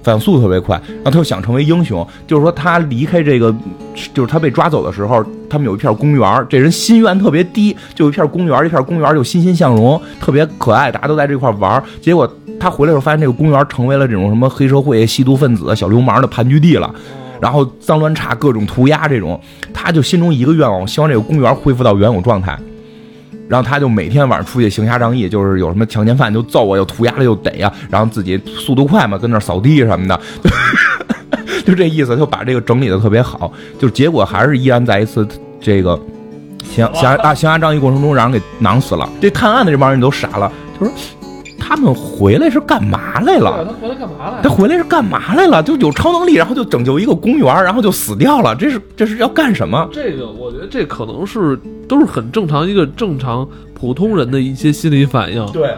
[0.02, 2.06] 反应速度特别快，然后他又想成为英雄。
[2.28, 3.54] 就是说他离开这个，
[4.14, 11.82] 就是他被抓走的时候，他们有一片公园，这人心愿特别低，就一片公园，一片公园就欣欣向荣，特别可爱，大家都在这块玩。
[12.02, 12.30] 结果
[12.60, 16.94] 他回来时候发现这个公园成为了这种什么黑社会、吸毒分子、小流氓的盘踞地了。
[17.42, 19.40] 然后脏乱差，各种涂鸦，这种
[19.74, 22.58] 他就心中一个愿望，希望这个公园恢复到原有状态。
[23.50, 30.20] 然后他就每天晚上出去行侠仗义，就是有什么强奸犯就揍啊，又涂鸦了又逮呀，然后自己速度快嘛，跟那扫地什么的，
[31.66, 33.52] 就这意思，就把这个整理的特别好。
[33.78, 35.28] 就结果还是依然在一次
[35.60, 36.00] 这个
[36.64, 39.08] 行行啊行侠仗义过程中让人给囊死了。
[39.22, 40.94] 这探案的这帮人都傻了，就说。
[41.66, 43.66] 他们回来是干嘛来了？
[43.66, 44.42] 他回来干嘛来？
[44.44, 45.64] 他回来是干嘛来了？
[45.64, 48.54] 就有超能力，然后就拯救一个公园，然后就死掉了。
[48.54, 49.88] 这是这是要干什么？
[49.94, 55.46] 这个我觉得这可能是都是很正常一个正常普通人的一些心理反应。
[55.54, 55.74] 对。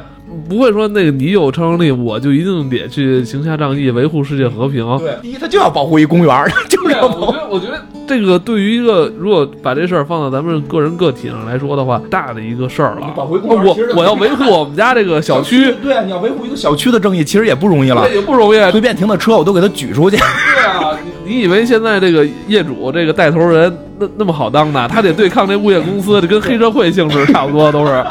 [0.50, 4.86] 不会说那个你有超能力，我就一定得去行侠仗义，维护世界和平。
[4.98, 7.28] 对，第一他就要保护一公园， 就是要保。
[7.28, 13.12] 我觉得，我觉得这个对于一个如果把这事儿放到咱们个人个体上来说的话，大的一个事儿了。
[13.16, 15.74] 保护公园，我我要维护我们家这个小区。
[15.82, 18.72] 对，你要维护一个小区的正义，其实也不容易了，也不容易。
[18.72, 20.18] 随便停的车，我都给他举出去。
[20.18, 24.88] 对啊，你以为现在这个业主这个带头人那那么好当的？
[24.88, 28.04] 他得对抗这物业公司，这跟黑社会性质差不多，都是。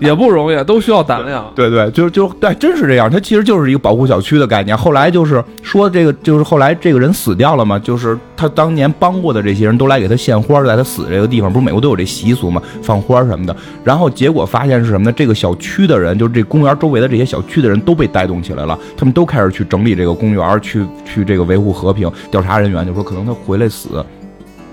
[0.06, 1.50] 也不容易，都需要胆量。
[1.54, 3.10] 对对，就是就对，真是这样。
[3.10, 4.76] 它其实就是一个保护小区的概念。
[4.76, 13.54] 后来就是说，这个就是后来这个人死掉了嘛，就是他当年帮过的这些人都来给他献花，在他死这个地方，不是美国都有这习俗嘛，放花什么的。
[13.84, 15.12] 然后结果发现是什么呢？
[15.14, 22.10] 这个小区的人，就是这公园周围的这些小区的人都被带动起来了，他们都开始去整理这个公园，去去这个维护和平。
[22.30, 24.04] 调查人员就说，可能他回来死，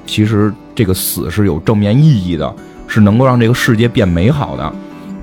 [0.06, 2.56] 其实这个死是有正面意义的，
[2.88, 4.74] 是能够让这个世界变美好的。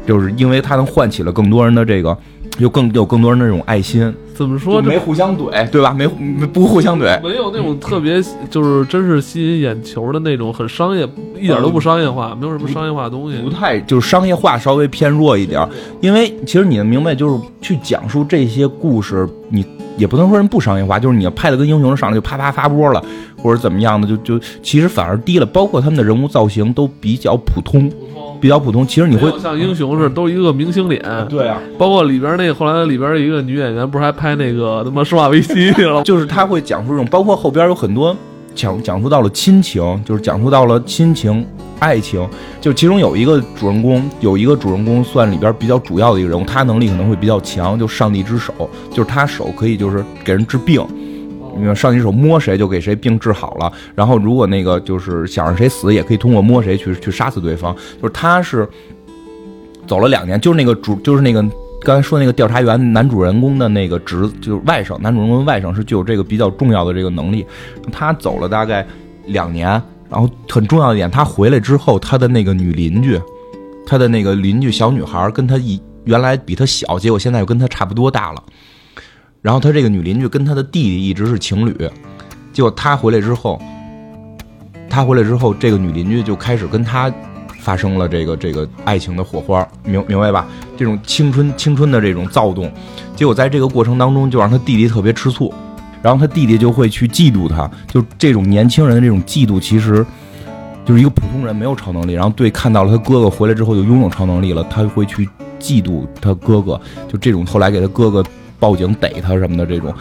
[0.06, 2.16] 就是因为他能唤起了更多人的这个，
[2.58, 4.14] 有更有更多人的这种爱心。
[4.34, 4.82] 怎么说？
[4.82, 5.94] 没互相怼，对吧？
[5.96, 8.20] 没不互相怼，没有那种特别
[8.50, 13.38] 就是真是吸引眼球的那种，很商业，一点都不商业化，没有什么商业化的东西。
[13.38, 15.66] 不太就是商业化稍微偏弱一点，
[16.00, 19.64] 因为其实你能明白，就是去讲述这些故事，你
[19.96, 23.00] 也不能说人不商业化，就是你要拍的跟英雄上来就啪啪发波了，
[23.36, 25.46] 或者怎么样的，就就其实反而低了。
[25.46, 27.90] 包括他们的人物造型都比较普通。
[28.40, 31.02] 比较普通，其实你会像英雄似的，都一个明星脸。
[31.30, 36.02] 对啊，包括里边那后来里边一个女演员，不是还拍开那个他妈《生化危机》了？
[36.04, 38.16] 就是他会讲述这种，包括后边有很多
[38.54, 41.46] 讲讲述到了亲情，就是讲述到了亲情、
[41.78, 42.26] 爱情。
[42.58, 48.54] 就其中有一个主人公，有一个主人公算里边比较主要的一个人物，他能力可能会比较强，就上帝之手，
[48.90, 50.82] 就是他手可以就是给人治病。
[51.54, 53.70] 你看，上帝手摸谁就给谁病治好了。
[53.94, 57.76] 然后如果那个就是想让谁死，也可以通过摸谁去去杀死对方。
[58.00, 58.66] 就是他是
[59.86, 61.44] 走了两年，就是那个主，就是那个
[61.84, 67.44] 刚才说那个调查员男主人公的那个侄，就是外甥，男主人公外甥是具有这个比较重要的这个能力。
[67.92, 68.84] 他走了大概
[69.26, 69.68] 两年，
[70.08, 73.20] 然后很重要一点，他回来之后，他的那个女邻居，
[73.86, 78.42] 他的那个邻居小女孩跟他一原来比他小，结果现在又跟他差不多大了。
[79.42, 81.76] 然后他这个女邻居跟他的弟弟一直是情侣，
[82.50, 83.60] 结果他回来之后，
[84.88, 87.12] 他回来之后，这个女邻居就开始跟他
[87.64, 90.46] 发生了这个这个爱情的火花，明明白吧？
[90.76, 92.70] 这种青春青春的这种躁动，
[93.16, 95.52] 结果在这个过程当中，就让他弟弟特别吃醋，
[96.02, 100.04] 然后他弟弟就会去嫉妒他，就这种年轻人的这种嫉妒，其实
[100.84, 105.26] 就是一个普通人没有超能力，然后对看到了他哥哥回来之后就拥有超能力了，他会去
[105.58, 108.22] 嫉妒他哥哥，就这种后来给他哥哥。
[108.60, 109.92] 报警逮他什么的这种，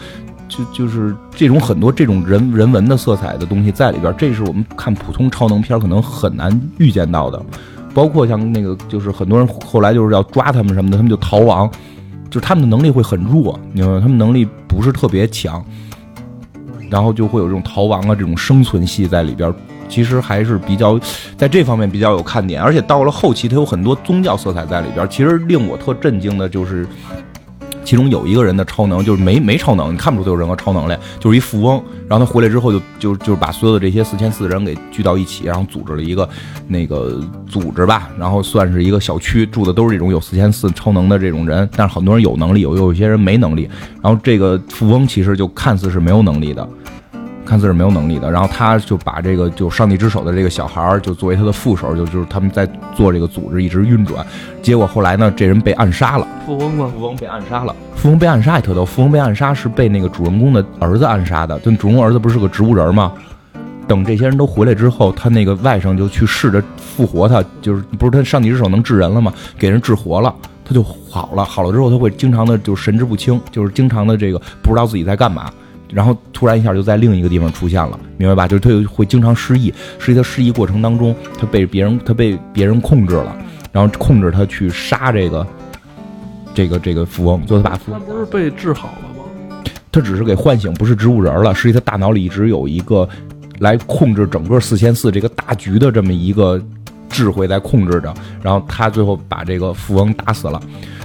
[0.56, 7.42] 就就是这种很多这种人人文的色彩的东西在里边，这是我们看普通超能片可能很难预见到的。
[7.92, 11.68] 包括像那个，就是很多人后来就是要抓他们什么的，他们就逃亡，
[12.30, 14.00] 就是他们的能力会很弱，你知道吗？
[14.00, 15.64] 他们能力不是特别强，
[16.90, 19.52] 然后就会有这种逃亡啊这种生存戏在里边，
[19.88, 20.98] 其实还是比较
[21.36, 22.60] 在这方面比较有看点。
[22.60, 26.86] 而且到了后期，它有很多宗教色彩在里边，其实令我特震惊的就是。
[27.84, 31.82] 其中有一个人的超能就是没没超能，你看不出他有任何超能力，就是一富翁。
[32.08, 36.28] 然后他回来之后就就就把所有的这些四千四人给聚到一起，然后组织了一个
[36.66, 41.68] 那个组织吧，然后算是一个小区，住的都是这种有四千四超能的这种人。
[41.76, 43.68] 但是很多人有能力，有有一些人没能力。
[44.02, 46.66] 然后这个富翁其实就看似是没有能力的。
[47.44, 54.26] 看似是没有能力的，然后他就把这个就上帝之手的这个小孩儿就作为他的副手，就就是他们在做这个组织一直运转。
[54.62, 56.26] 结果后来呢，这人被暗杀了。
[56.46, 56.90] 富翁吗？
[56.94, 57.74] 富翁被暗杀了。
[57.94, 58.84] 富翁被暗杀也特逗。
[58.84, 61.58] 富翁被暗杀是被那个主人公的儿子暗杀的。
[61.60, 63.12] 就主人公儿子不是个植物人吗？
[63.86, 69.30] 等这些人都回来之后，他那个外甥就去试着复活他，就是不是他上帝之手能治人了吗？
[69.58, 71.44] 给人治活了，他就好了。
[71.44, 75.52] 好了之后，他会经常的就神志不清，就是经常的这个不知道自己在干嘛。
[75.94, 78.48] 然后突然一下就在另一个地方出现了，明白吧？
[78.48, 83.36] 就是他会经常失忆，实际他失忆过程当中，他被别人他被别人控制了，
[83.70, 85.46] 然后控制他去杀这个
[86.52, 89.62] 这个这个富翁，最后他把富翁不是被治好了吗？
[89.92, 91.54] 他只是给唤醒，不是植物人了。
[91.54, 93.08] 实际他大脑里一直有一个
[93.60, 96.60] 来控制整个四千四这个大局的这么一个
[97.14, 100.60] 智慧在控制着，然后他最后把这个富翁打死了。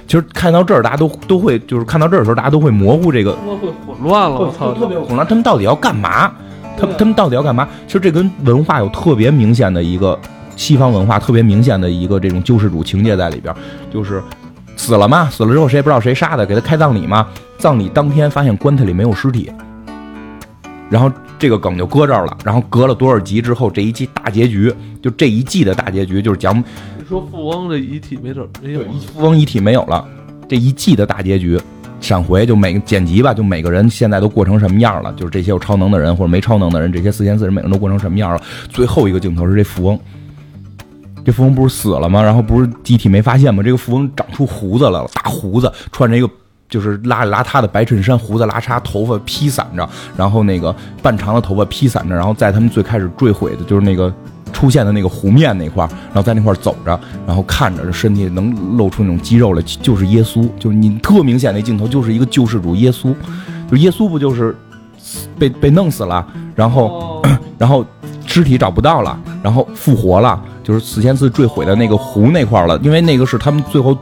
[0.08, 4.36] 其实看到这儿，大家都都会，就是看到这儿的时候，大家都会模糊这个，会混乱了。
[4.40, 5.24] 我操，特别混乱。
[5.24, 6.32] 他们到底要干嘛？
[6.76, 7.68] 他他们到底要干嘛？
[7.86, 10.18] 其实这跟文化有特别明显的一个
[10.56, 13.54] 西方文化特别明显的一个这种救世主情节在里边，
[13.92, 14.20] 就是
[14.76, 17.24] 死了嘛，死了之后谁也不知道谁杀的，给他开葬礼嘛。
[17.56, 19.52] 葬礼当天发现棺材里没有尸体，
[20.88, 22.38] 然后这个梗就搁这儿了。
[22.44, 24.72] 然后隔了多少集之后，这一季大结局，
[25.02, 26.62] 就这一季的大结局就是讲。
[27.08, 30.06] 说富翁的遗体没准没有，富翁遗体没有了，
[30.48, 31.58] 这一季的大结局
[32.00, 35.12] 闪回就每个剪辑吧，就每个人现在都过成什么样了？
[35.14, 38.40] 就是这些有超能的人或者没超能的人，这些四千四人每个人都过成什么样了？
[38.68, 39.98] 最后一个镜头是这富翁，
[41.24, 42.22] 这富翁不是死了吗？
[42.22, 43.60] 然后不是机体没发现吗？
[43.60, 46.30] 这个富翁长出胡子来了，大胡子，穿着一个
[46.70, 54.10] 就是邋里邋遢的白衬衫，胡子拉碴，头发披散着，然后那个半长的头发披散着，然后在他们最开始坠毁的就是那个。
[54.52, 63.14] 出现的那个湖面那块儿，然后在那块儿走着，然后看着身体能露出那种肌肉来，就是耶稣，就是你特明显那镜头，就是一个救世主耶稣，
[63.70, 64.54] 就耶稣不就是
[65.38, 67.22] 被被弄死了，然后
[67.58, 67.86] 然后
[68.26, 73.96] 尸体找不到了，然后复活了，就是四千次坠毁的那个湖那块儿了，因为那个是他们最后。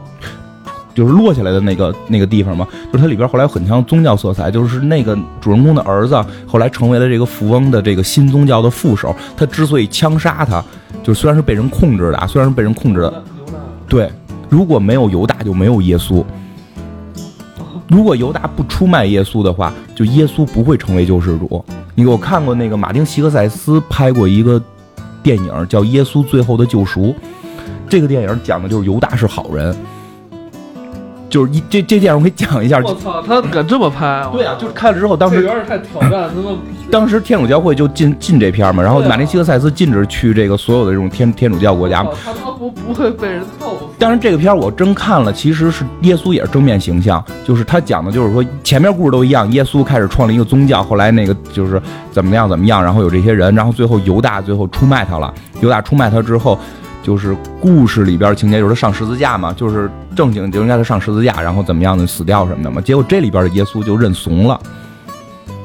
[0.99, 9.15] 就是落下来的那个那个地方嘛，就是它里边后来有很强宗教色彩，就是那个主人公的儿子后来成为了这个富翁的这个新宗教的副手。
[9.37, 10.61] 他之所以枪杀他，
[11.05, 13.23] 就虽然是被人控制的啊，虽然是被人控制的，
[13.89, 14.11] 对，
[14.49, 16.25] 如果没有犹大就没有耶稣。
[17.87, 21.65] 如果犹大不出卖耶稣的话，就耶稣不会成为救世主。
[21.95, 24.61] 你给我看过那个马丁·希克塞斯拍过一个
[25.23, 27.03] 电影叫《耶稣最后的救赎》，
[27.89, 29.77] 这个电影讲的就是犹大是好人。
[31.29, 32.81] 就是一这这电影我给你讲一下。
[32.85, 34.27] 我操，他敢这么拍？
[34.33, 36.57] 对啊，就是看了之后，当时有点太挑战他们。
[36.91, 42.03] 当时天主教会就禁禁这片嘛，然后马丁西克塞斯禁止去这个所有的这种天天主教国家。
[42.25, 43.91] 他他不不会被人揍。
[43.99, 56.59] 但是这个片我真看了，其实是耶稣也是正面形象，就是他讲的就是说前面故事都一样，耶稣开始创立一个宗教，后来那个就是怎么样怎么样，然后有这些人，然后最后犹大最后出卖他了，犹大出卖他之后。
[57.03, 62.81] 就是故事里边情节就是上十字架嘛，就是正经就应该是上十字架，然后怎么样的死掉什么的嘛。
[62.81, 64.61] 结果这里边的耶稣就认怂了，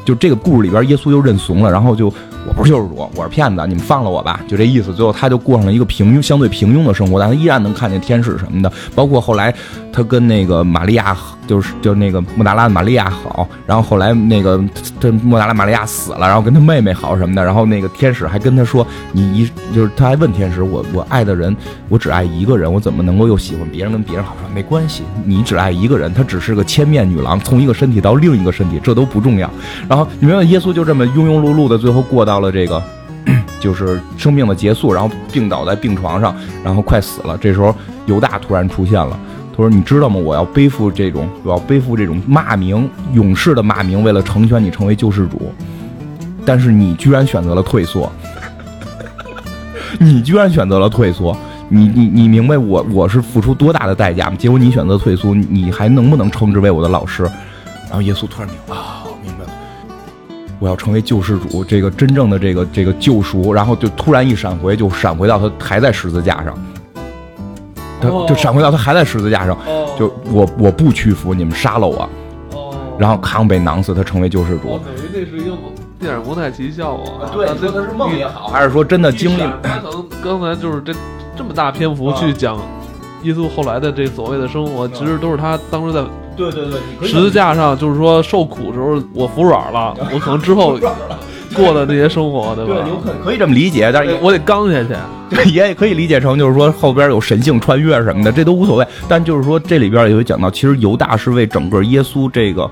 [0.06, 2.14] 就这个故事里边耶稣就认怂了，然后就。
[2.46, 4.94] 我不是救世主，我是骗子，你们放了我吧，就这意思。
[4.94, 8.72] 最后他就过上了一个平庸、相对平庸的生活，但他依然能看见天使什么的。
[8.94, 9.54] 包括后来
[9.92, 11.16] 他跟那个玛利亚，
[11.48, 14.62] 就是就那个莫达拉的玛利亚好，然后后来那个
[15.00, 17.44] 这莫达拉玛利亚死了，然后跟他妹妹好什么的。
[17.44, 21.56] 然后那个天使还跟他说：“你一就是他还问天使，我我爱的人，
[21.88, 24.36] 我只爱一个人，我怎么能够又喜欢别人跟别人好？
[24.42, 29.50] 说没关系，你只爱一个人，他只是个千面女郎，从一个身体到另一个身体，这都不重要。
[29.88, 32.33] 然后你明白，耶稣就这么庸庸碌碌的，最后过到。
[32.34, 32.82] 到了这个，
[33.62, 37.38] 就是生命的结束，然后病倒在病床上，然后快死了。
[37.38, 37.76] 这时候
[38.08, 39.16] 犹大突然出现了，
[39.52, 40.16] 他说：“你知道吗？
[40.16, 45.54] 我要背负这种，我要背负这种骂名，勇士的骂名，为了成全你成为救世主。
[46.44, 48.12] 但是你居然选择了退缩，
[50.02, 51.38] 你居然选择了退缩。
[51.70, 54.36] 你你你明白我我是付出多大的代价吗？
[54.40, 57.22] 结果你选择退缩，你还能不能称之为我的老师？
[57.84, 58.76] 然后耶稣突然明白。”
[60.64, 66.58] 我要成为救世主，这个真正的这个这个救赎，然后就突然一闪回，就闪回到他还在十字架上，
[68.00, 69.58] 他就闪回到他还在十字架上，
[70.00, 72.08] 就我我不屈服，你们杀了我，
[72.98, 74.80] 然后康被囊死，他成为救世主。
[74.80, 75.58] 等于那是一个
[76.00, 77.28] 电影蒙太奇效啊。
[77.34, 79.42] 对，说的是梦也好，还是说真的经历？
[79.62, 80.94] 他可能刚才就是这
[81.36, 82.58] 这么大篇幅去讲
[83.24, 86.02] 耶稣后来的这所谓的生活，其实都是他当时在。
[86.36, 90.80] 对对对，十字架上就是说受苦时候我服软了， 我可能之后
[91.56, 92.74] 过的那些生活，对吧？
[92.74, 94.96] 对，有可可以这么理解，但是我得刚下去。
[95.52, 98.88] 也，也可以理解成就是说后边有神性穿越什么的，这都无所谓。
[99.08, 102.70] 但就是说这里边也会讲到，其实犹大是为整个耶稣这个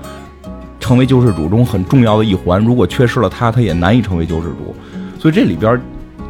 [0.80, 4.74] 成为救世主中很重要的一环，如果缺失了他，他也难以成为救世主。
[5.18, 5.80] 所以这里边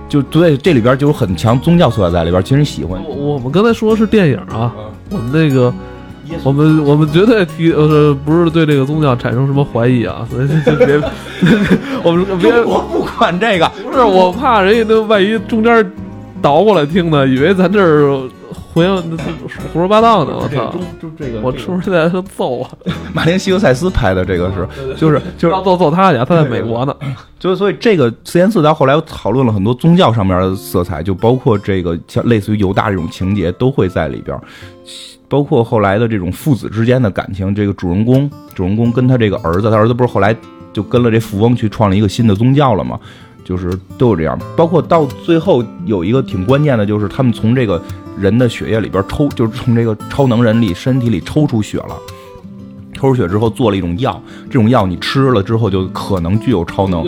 [0.09, 2.43] 就对这里边就有很强宗教色彩在里边。
[2.45, 4.73] 其实喜欢我们刚才说的是电影啊，
[5.09, 5.73] 我们那个。
[6.45, 11.01] 我们我们绝对提呃不是对这个宗教产生什么怀疑啊，所以就别
[12.03, 15.93] 我们别我不管这个，不是我怕人家那万一中间
[16.41, 18.29] 倒过来听呢，以为咱这儿
[18.73, 19.19] 回应
[19.73, 20.75] 胡说八道呢，我操！
[21.01, 22.71] 就这个，我是不是在揍我？
[23.13, 24.67] 马丁·西格塞斯拍的这个是，
[24.97, 26.97] 就是就是要揍揍他去，他在美国呢。
[27.39, 34.35] 就所以这个四言四到后来讨论了很多宗教上面的色彩，就包括这个像类似于犹大这种情节都会在里边。
[35.33, 40.37] 包括后来的这种父子之间的感情，这个主人公，主人公跟他这个儿子，他儿子不是后来
[40.75, 43.01] 就跟了这富翁去创了一个新的宗教了吗？
[43.43, 44.39] 就是都有这样。
[44.55, 47.83] 包括到最后有一个挺关键的，就是他们从这个
[48.19, 51.97] 人的血液里边抽，就是从这个超能人里身体里抽出血了，
[52.93, 57.03] 抽出血之后做了一种药，这种药你吃了之后就可能具有超能，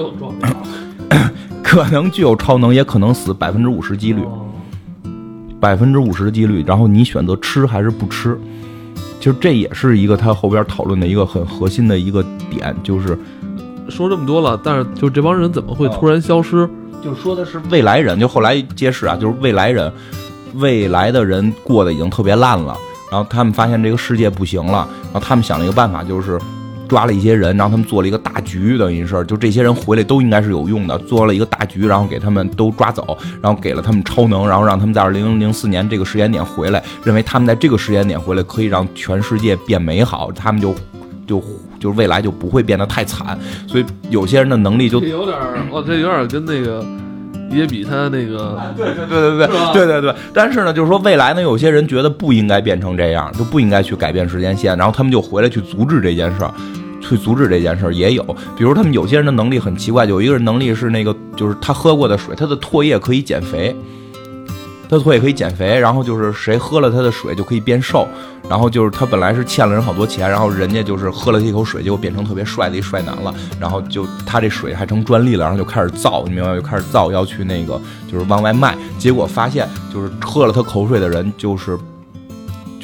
[1.62, 4.22] 可能具有超能，也可能死百分之五十几率。
[5.64, 8.38] 百分之五十的几率，然后你选择吃还是不吃？
[9.18, 13.18] 其实这也是一个他后边讨论的一个很核心的一个点，就是
[13.88, 16.68] 说这么多了，但是就这帮人怎么会突然消失？
[17.02, 19.90] 就说的是未来人，就后来揭示啊，就是未来人，
[20.56, 22.76] 未来的人过得已经特别烂了，
[23.10, 26.38] 然后他们发现这个世界不行了，然后他们想了一个办法，就是。
[26.88, 40.74] 抓了一些人，然后他们做了一个大局，等于是就这些人回来都应该是有用的，做了一个大局，然后给他们都抓走，然后给了他们超能，然后让他们在二零零四年这个时间点回来，认为他们在这个时间点回来可以让全世界变美好，他们就
[41.26, 41.42] 就
[41.80, 45.38] 就未来就不会变得太惨，所以有些人的能力就有点，
[45.70, 46.84] 我这有点跟那个
[47.56, 56.50] 也比他那个，对对对对对对对对，但是呢，就是说未来呢，有些人觉得不应该变成这样，就不应该去改变时间线，然后他们就回来去阻止这件事儿。
[57.06, 58.22] 去阻止这件事儿也有，
[58.56, 63.76] 比如他们有些人的能力很奇怪，有一个人能力是那个，就是他喝过的水，他的唾液可以减肥，
[64.94, 68.06] 他的唾液可以减肥，然后就是谁喝了他的水就可以变瘦，
[68.48, 76.54] 然后就是他本来是欠了人好多钱，然后人家就是喝了一口水，结果变成特别帅的一帅男了，然后就他这水还成专利了，然后就开始造，你明白吗？
[76.54, 81.76] 就开始造要去那个就是往外卖，结果发现就是喝了他口水的人就是。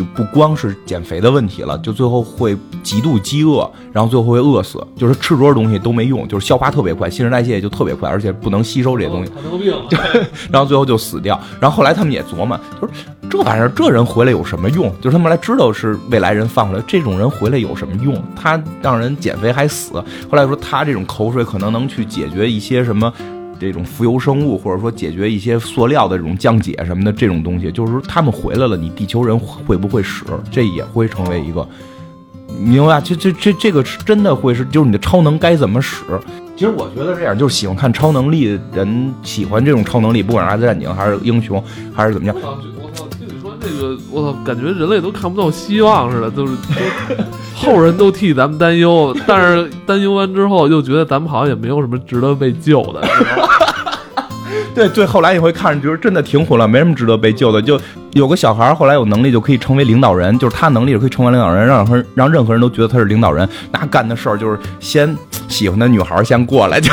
[0.00, 9.98] 就不光是减肥的问题了，就最后会极度饥饿，然后最后会饿死，就是吃多少东西都没用，就是消化特别快，新陈代谢也就特别快，而且不能吸收这些东西，糖尿病，
[10.50, 11.38] 然后最后就死掉。
[11.60, 12.94] 然后后来他们也琢磨，就是
[13.28, 14.90] 这玩意儿，这人回来有什么用？
[15.02, 18.24] 就是他们来知道是未来人放回来，这种人回来有什么用？
[18.34, 20.02] 他让人减肥还死。
[20.30, 23.12] 后来说他这种口水可能能去解决一些什么。
[23.60, 30.24] 这种浮游生物，或者说解决一些塑料的这种降解什么的这种东西，就是说他们回来了，你地球人会不会使？
[30.50, 31.68] 这也会成为一个，
[32.58, 33.00] 明白？
[33.00, 36.02] 这这这这个是真的会是，就是你的超能该怎么使？
[36.56, 41.62] 其实我觉得这样，就是喜欢看超能力的人，喜欢这种超能力，不管是 X 战警还是英雄
[41.94, 42.36] 还是怎么样。
[42.36, 43.06] 我操！
[43.08, 46.54] 听你说这个，我操，感觉人类都看不到希望似的， 就是
[47.54, 53.00] 后人都替咱们担忧，但是担忧完之后又觉得咱们好像也没有什么值得被救的。
[54.74, 57.60] 对对，后来你会看着，就是真的挺混乱，没什么值得被救的。
[57.60, 57.78] 就
[58.12, 63.48] 有个小孩后来有能力就可以成为领导人，就是他能力可以成为领导人，让让让任何人都觉得他是领导人。
[63.72, 65.14] 那干的事儿就是先
[65.48, 66.92] 喜欢的女孩先过来，就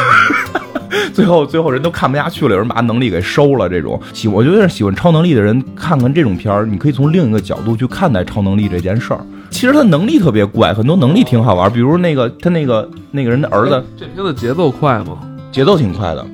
[1.13, 3.69] 最后最后人都看不下去了，有人把能力给收了。
[3.69, 9.19] 这种喜，我觉得喜欢超能力的人看看这种片儿，你可以从另一个角度去看待超能力这件事儿。
[9.49, 13.83] 其实他能力特别怪，很多能力挺好玩，比如那个他那个那个人的儿子。
[13.97, 15.19] 这片子节奏快吗？
[15.51, 16.25] 节奏挺快的，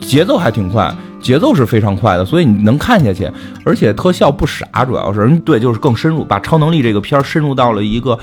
[0.00, 3.30] 节奏还挺快，节奏是非常快的，所以你能看下去，
[3.64, 8.18] 而且特效不傻，主要是对，就是更深入，把超能力这个片儿深入到了一个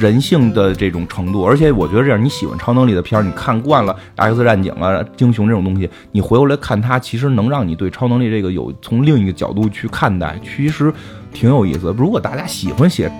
[0.00, 10.92] 人性的这种程度，而且我觉得这样，你喜欢超能力的片儿，你看惯了 X 战警啊、英雄这种东西，你回过来看它，其实能让你对超能力这个有从另一个角度去看待，其实
[11.32, 11.94] 挺有意思。
[11.96, 13.10] 如果大家喜欢写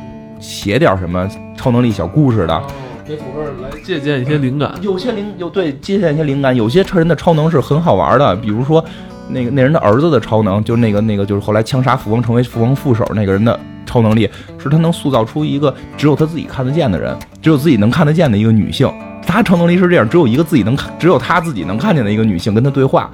[0.40, 2.62] 写点什么超能力小故事的。
[3.08, 8.84] 给虎哥来借鉴一些灵感，有些灵有对借鉴一些灵感，有些车人的超能是很好玩的，比如说
[9.30, 14.28] 那个那人的儿子的超能，就是那个那个就是后来枪杀富翁成为富翁副手那个人的超能力，
[14.58, 18.92] 是他能塑造出一个只有他自己看得见的人，只有自己能看得见的一个女性。
[19.26, 23.10] 他超能力是这样，只有一个自己能看，只有他自己能看见的一个女性跟他对话，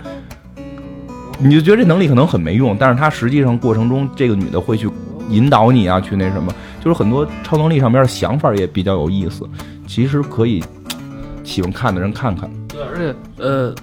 [1.38, 4.88] 你就觉得这能力可能很没用，但是他实际上过程中这个女的会去
[5.28, 9.45] 引导你啊，去那什么，就是很多超能力上面的想法也比较有意思。
[9.87, 10.62] 其实可以
[11.43, 12.51] 喜欢看的人看看。
[12.68, 13.74] 对，而且呃，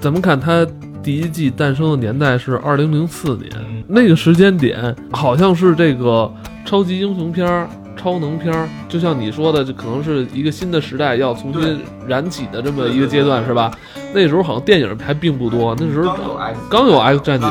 [0.00, 0.66] 咱们看它
[1.02, 3.50] 第一季诞生的年代是二零零四年，
[3.86, 6.32] 那个时间点好像是这个
[6.64, 7.68] 超级英雄片儿、
[8.00, 13.70] 超能片儿，就像你说的，这可能是一个新的时代要重新燃起的这么一个阶段，是吧？
[14.14, 16.38] 那时候好像电影还并不多，那时候
[16.70, 17.48] 刚有 X 战警。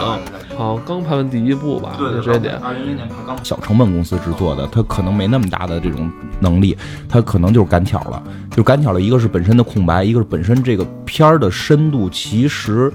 [0.58, 2.56] 好像，刚拍完第一部吧，对时间点。
[2.56, 6.76] 二零零年拍刚小成本公司制作的，他可能没那么大的这种能力，
[7.08, 9.00] 他可能就是赶巧了，就赶巧了。
[9.00, 12.91] 一个是本身的空白，一个是本身这个片儿的深度，其实，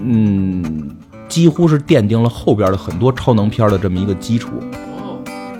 [0.00, 0.90] 嗯，
[1.28, 4.52] 几乎是奠定了后边的很多超能片的这么一个基础。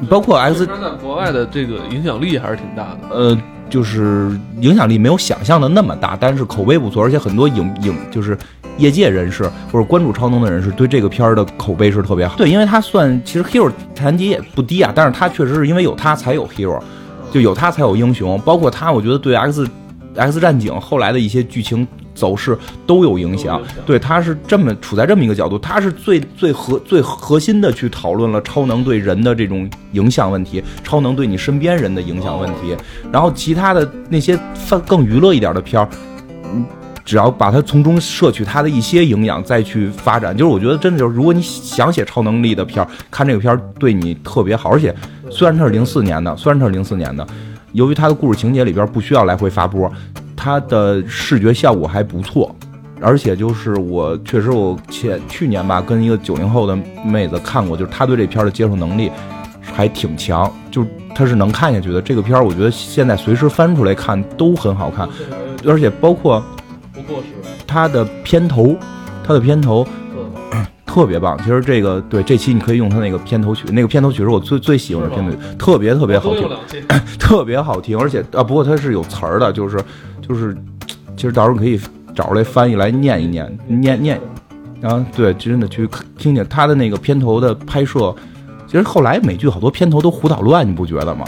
[0.00, 2.98] 哦，包括 X 在国外的这个影响力还是挺大的。
[3.10, 3.38] 呃，
[3.70, 4.30] 就是
[4.60, 8.36] 影响力没有想象的那么大，但是口碑不错，而且很多影影就是。
[8.78, 9.42] 业界人士
[9.72, 12.36] 或者关注超能的人士对这个片儿的口碑是特别好。
[12.36, 16.80] 对，因为它算其实 hero 谈级也不低啊，但是它确实是因为有它才有 hero，
[17.32, 18.40] 就有它才有英雄。
[18.42, 19.68] 包括它，我觉得对 X
[20.18, 23.62] X 战警后来的一些剧情走势都有影响。
[23.86, 32.76] 对，他是这么处在这么一个角度，他是最最核最核心的去讨论了超能对人的这种影响问题，超能对你身边人的影响问题。
[33.12, 34.38] 然后其他的那些
[34.86, 35.88] 更娱乐一点的片儿，
[36.44, 36.66] 嗯。
[37.04, 44.68] 只要把它从中摄取它的一些营养，再去发展，就是我觉得真的就是，如果你想写超能力的片儿，看这个片儿对你特别好。
[44.68, 44.94] 而且
[45.30, 47.26] 虽然它是零四年的，虽然它是零四年的，
[47.78, 49.88] 由于它的故事情节里边不需要来回发波，
[50.34, 52.52] 它的视觉效果还不错。
[53.00, 59.08] 而且就是我确实我前去年吧，跟一个九零后的妹子看过，就是她对这片儿的接受能力
[59.62, 62.02] 还挺强，就她是能看下去的。
[62.02, 65.08] 这个片儿我觉得现在随时翻出来看都很好看，
[65.64, 66.42] 而且包括。
[66.92, 67.26] 不过时
[67.64, 68.74] 它的片头，
[69.22, 69.86] 它的片头
[70.98, 71.38] 特别棒。
[71.38, 76.48] 其实这个对这期你可以用它那个片头曲，那个片头曲是我最最喜欢的片头曲，特别特别好听，
[77.20, 77.96] 特别好听。
[77.96, 79.78] 而且啊，不过它是有词儿的，就是
[80.20, 80.56] 就是，
[81.16, 81.80] 其实到时候可以
[82.16, 84.20] 找出来翻译来念一念，念念。
[84.80, 88.12] 然后对，真的去听听他的那个片头的拍摄。
[88.66, 91.24] 其实后来美剧好多片头都胡捣乱，你不觉得吗？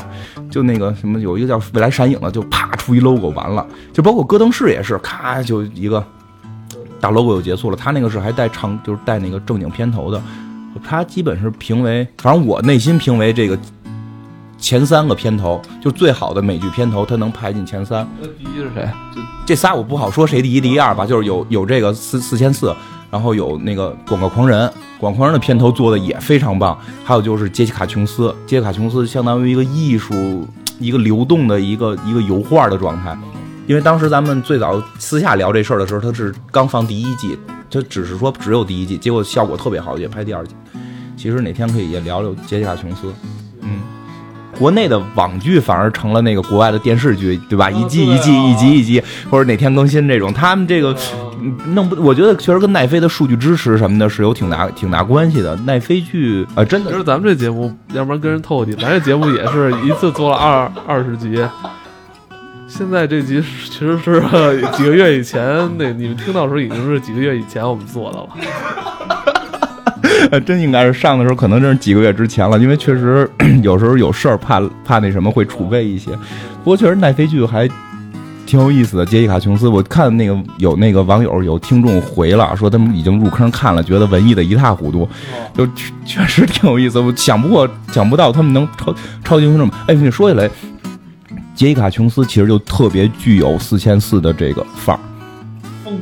[0.51, 3.67] 就那个什么，有一个叫未来闪影的，就啪出一 logo 完了。
[3.93, 6.05] 就包括戈登士也是，咔就一个
[7.01, 7.77] 大 logo 就结束了。
[7.77, 10.21] 他那个是还带唱，就是带那个正经片头的。
[10.85, 13.59] 他基本是评为，反正我内心评为这个
[14.57, 18.07] 前三个片头，就最好的美剧片头，他能排进前三。
[18.21, 18.89] 那第一是谁？
[19.15, 21.05] 就这仨我不好说谁第一第一二吧。
[21.05, 22.75] 就是有有这个四四千四，
[23.11, 24.71] 然后有那个广告狂人。
[25.01, 26.79] 广告狂人的片头做的也非常棒。
[27.03, 30.47] 还有就是杰西卡琼斯，杰西卡琼斯相当于一个艺术，
[30.79, 33.19] 一个流动的一个一个油画的状态。
[33.71, 37.39] 因为当时咱们最早私下聊这事儿的时候，他是刚放第一季，
[37.71, 40.57] 他只是说只有第一季，结果效果特别好，也拍第二季。
[41.17, 43.15] 其实哪天可以也聊聊杰西卡琼斯。
[43.61, 43.79] 嗯，
[44.59, 47.71] 国内的网剧反而成了那个国外的电视剧，对吧？
[47.71, 49.01] 一季一季，一集一集，
[49.31, 50.93] 或者哪天更新这种，他们这个
[51.67, 55.55] 弄不，我觉得确实跟奈飞的数据支持什么的是有挺大挺大关系的。
[55.59, 61.41] 奈飞剧啊，真的其实咱们这节目，要不然跟人透底，咱这节目也是一次做了二二十集。
[62.71, 64.23] 现在这集 其实是
[64.73, 68.29] 几个月以前，那你们听到的时候已经是几个月以前我们做的了。
[70.47, 73.29] 真应该是上的时候，可能真是几个月之前了，因为确实
[73.63, 76.13] 有时候有事儿，怕怕那什么会储备一些。
[76.63, 77.69] 不过确实奈飞剧还
[78.47, 79.05] 挺有意思的。
[79.05, 85.09] 杰西卡琼斯，我看那个有那个网友有听众回了，说他们已经入坑看了，觉得文艺的一塌糊涂，
[85.53, 85.67] 就
[86.07, 87.01] 确实挺有意思。
[87.01, 88.95] 我想不过想不到他们能超
[89.25, 89.73] 超级英雄这么。
[89.89, 90.49] 哎，你说起来。
[91.61, 95.01] 杰西卡琼斯其实就特别具有四千四的这个范儿，
[95.85, 96.01] 风骨。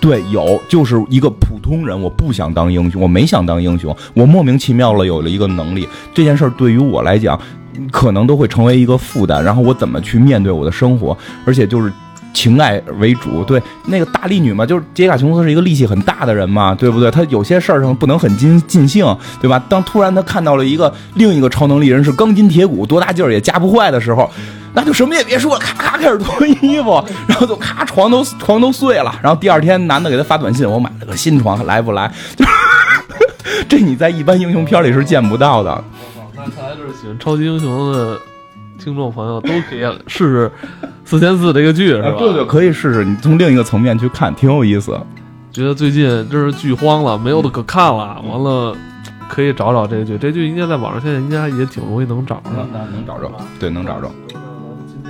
[0.00, 7.38] 对，有就是一个普通人，我不想当英雄，我没想当英雄，我莫名其妙了有了一个能力，这件事儿对于我来讲，
[7.92, 9.44] 可能都会成为一个负担。
[9.44, 11.14] 然后我怎么去面对我的生活？
[11.44, 11.92] 而且就是。
[12.32, 17.10] 情爱为主，对那个大力女嘛，就是杰卡琼斯是一个力气很大的人嘛，对不对？
[17.10, 19.06] 他有些事儿上不能很尽尽兴，
[19.40, 19.58] 对吧？
[19.70, 24.30] 当突然他看到了一个另一个超能力人是钢筋铁骨，多大劲儿也夹不坏的时候，
[24.76, 32.12] 那就什么也别说了，咔咔开始脱衣服，然后就咔床都床都碎了，然后第二天男的给他发短信，我买了个新床，来不来？
[32.36, 32.44] 就
[33.66, 35.82] 这你在一般英雄片里是见不到的。
[36.36, 38.20] 那看来就是喜欢超级英雄的。
[38.78, 40.52] 听众朋友都可以试试
[41.04, 42.14] 四千四这个剧是吧？
[42.18, 43.04] 对对，可以试试。
[43.04, 44.96] 你从另一个层面去看，挺有意思。
[45.50, 48.22] 觉得最近真是剧荒了，没有的可看了。
[48.22, 48.76] 完了，
[49.28, 50.18] 可以找找这个剧。
[50.18, 52.50] 这剧应该在网上现在应该也挺容易能找着。
[52.70, 53.28] 那能找着？
[53.58, 54.08] 对，能找着。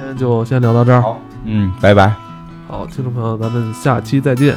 [0.06, 1.02] 今天就先聊到这儿。
[1.02, 2.14] 好，嗯，拜拜。
[2.68, 4.56] 好，听众朋友，咱们下期再见。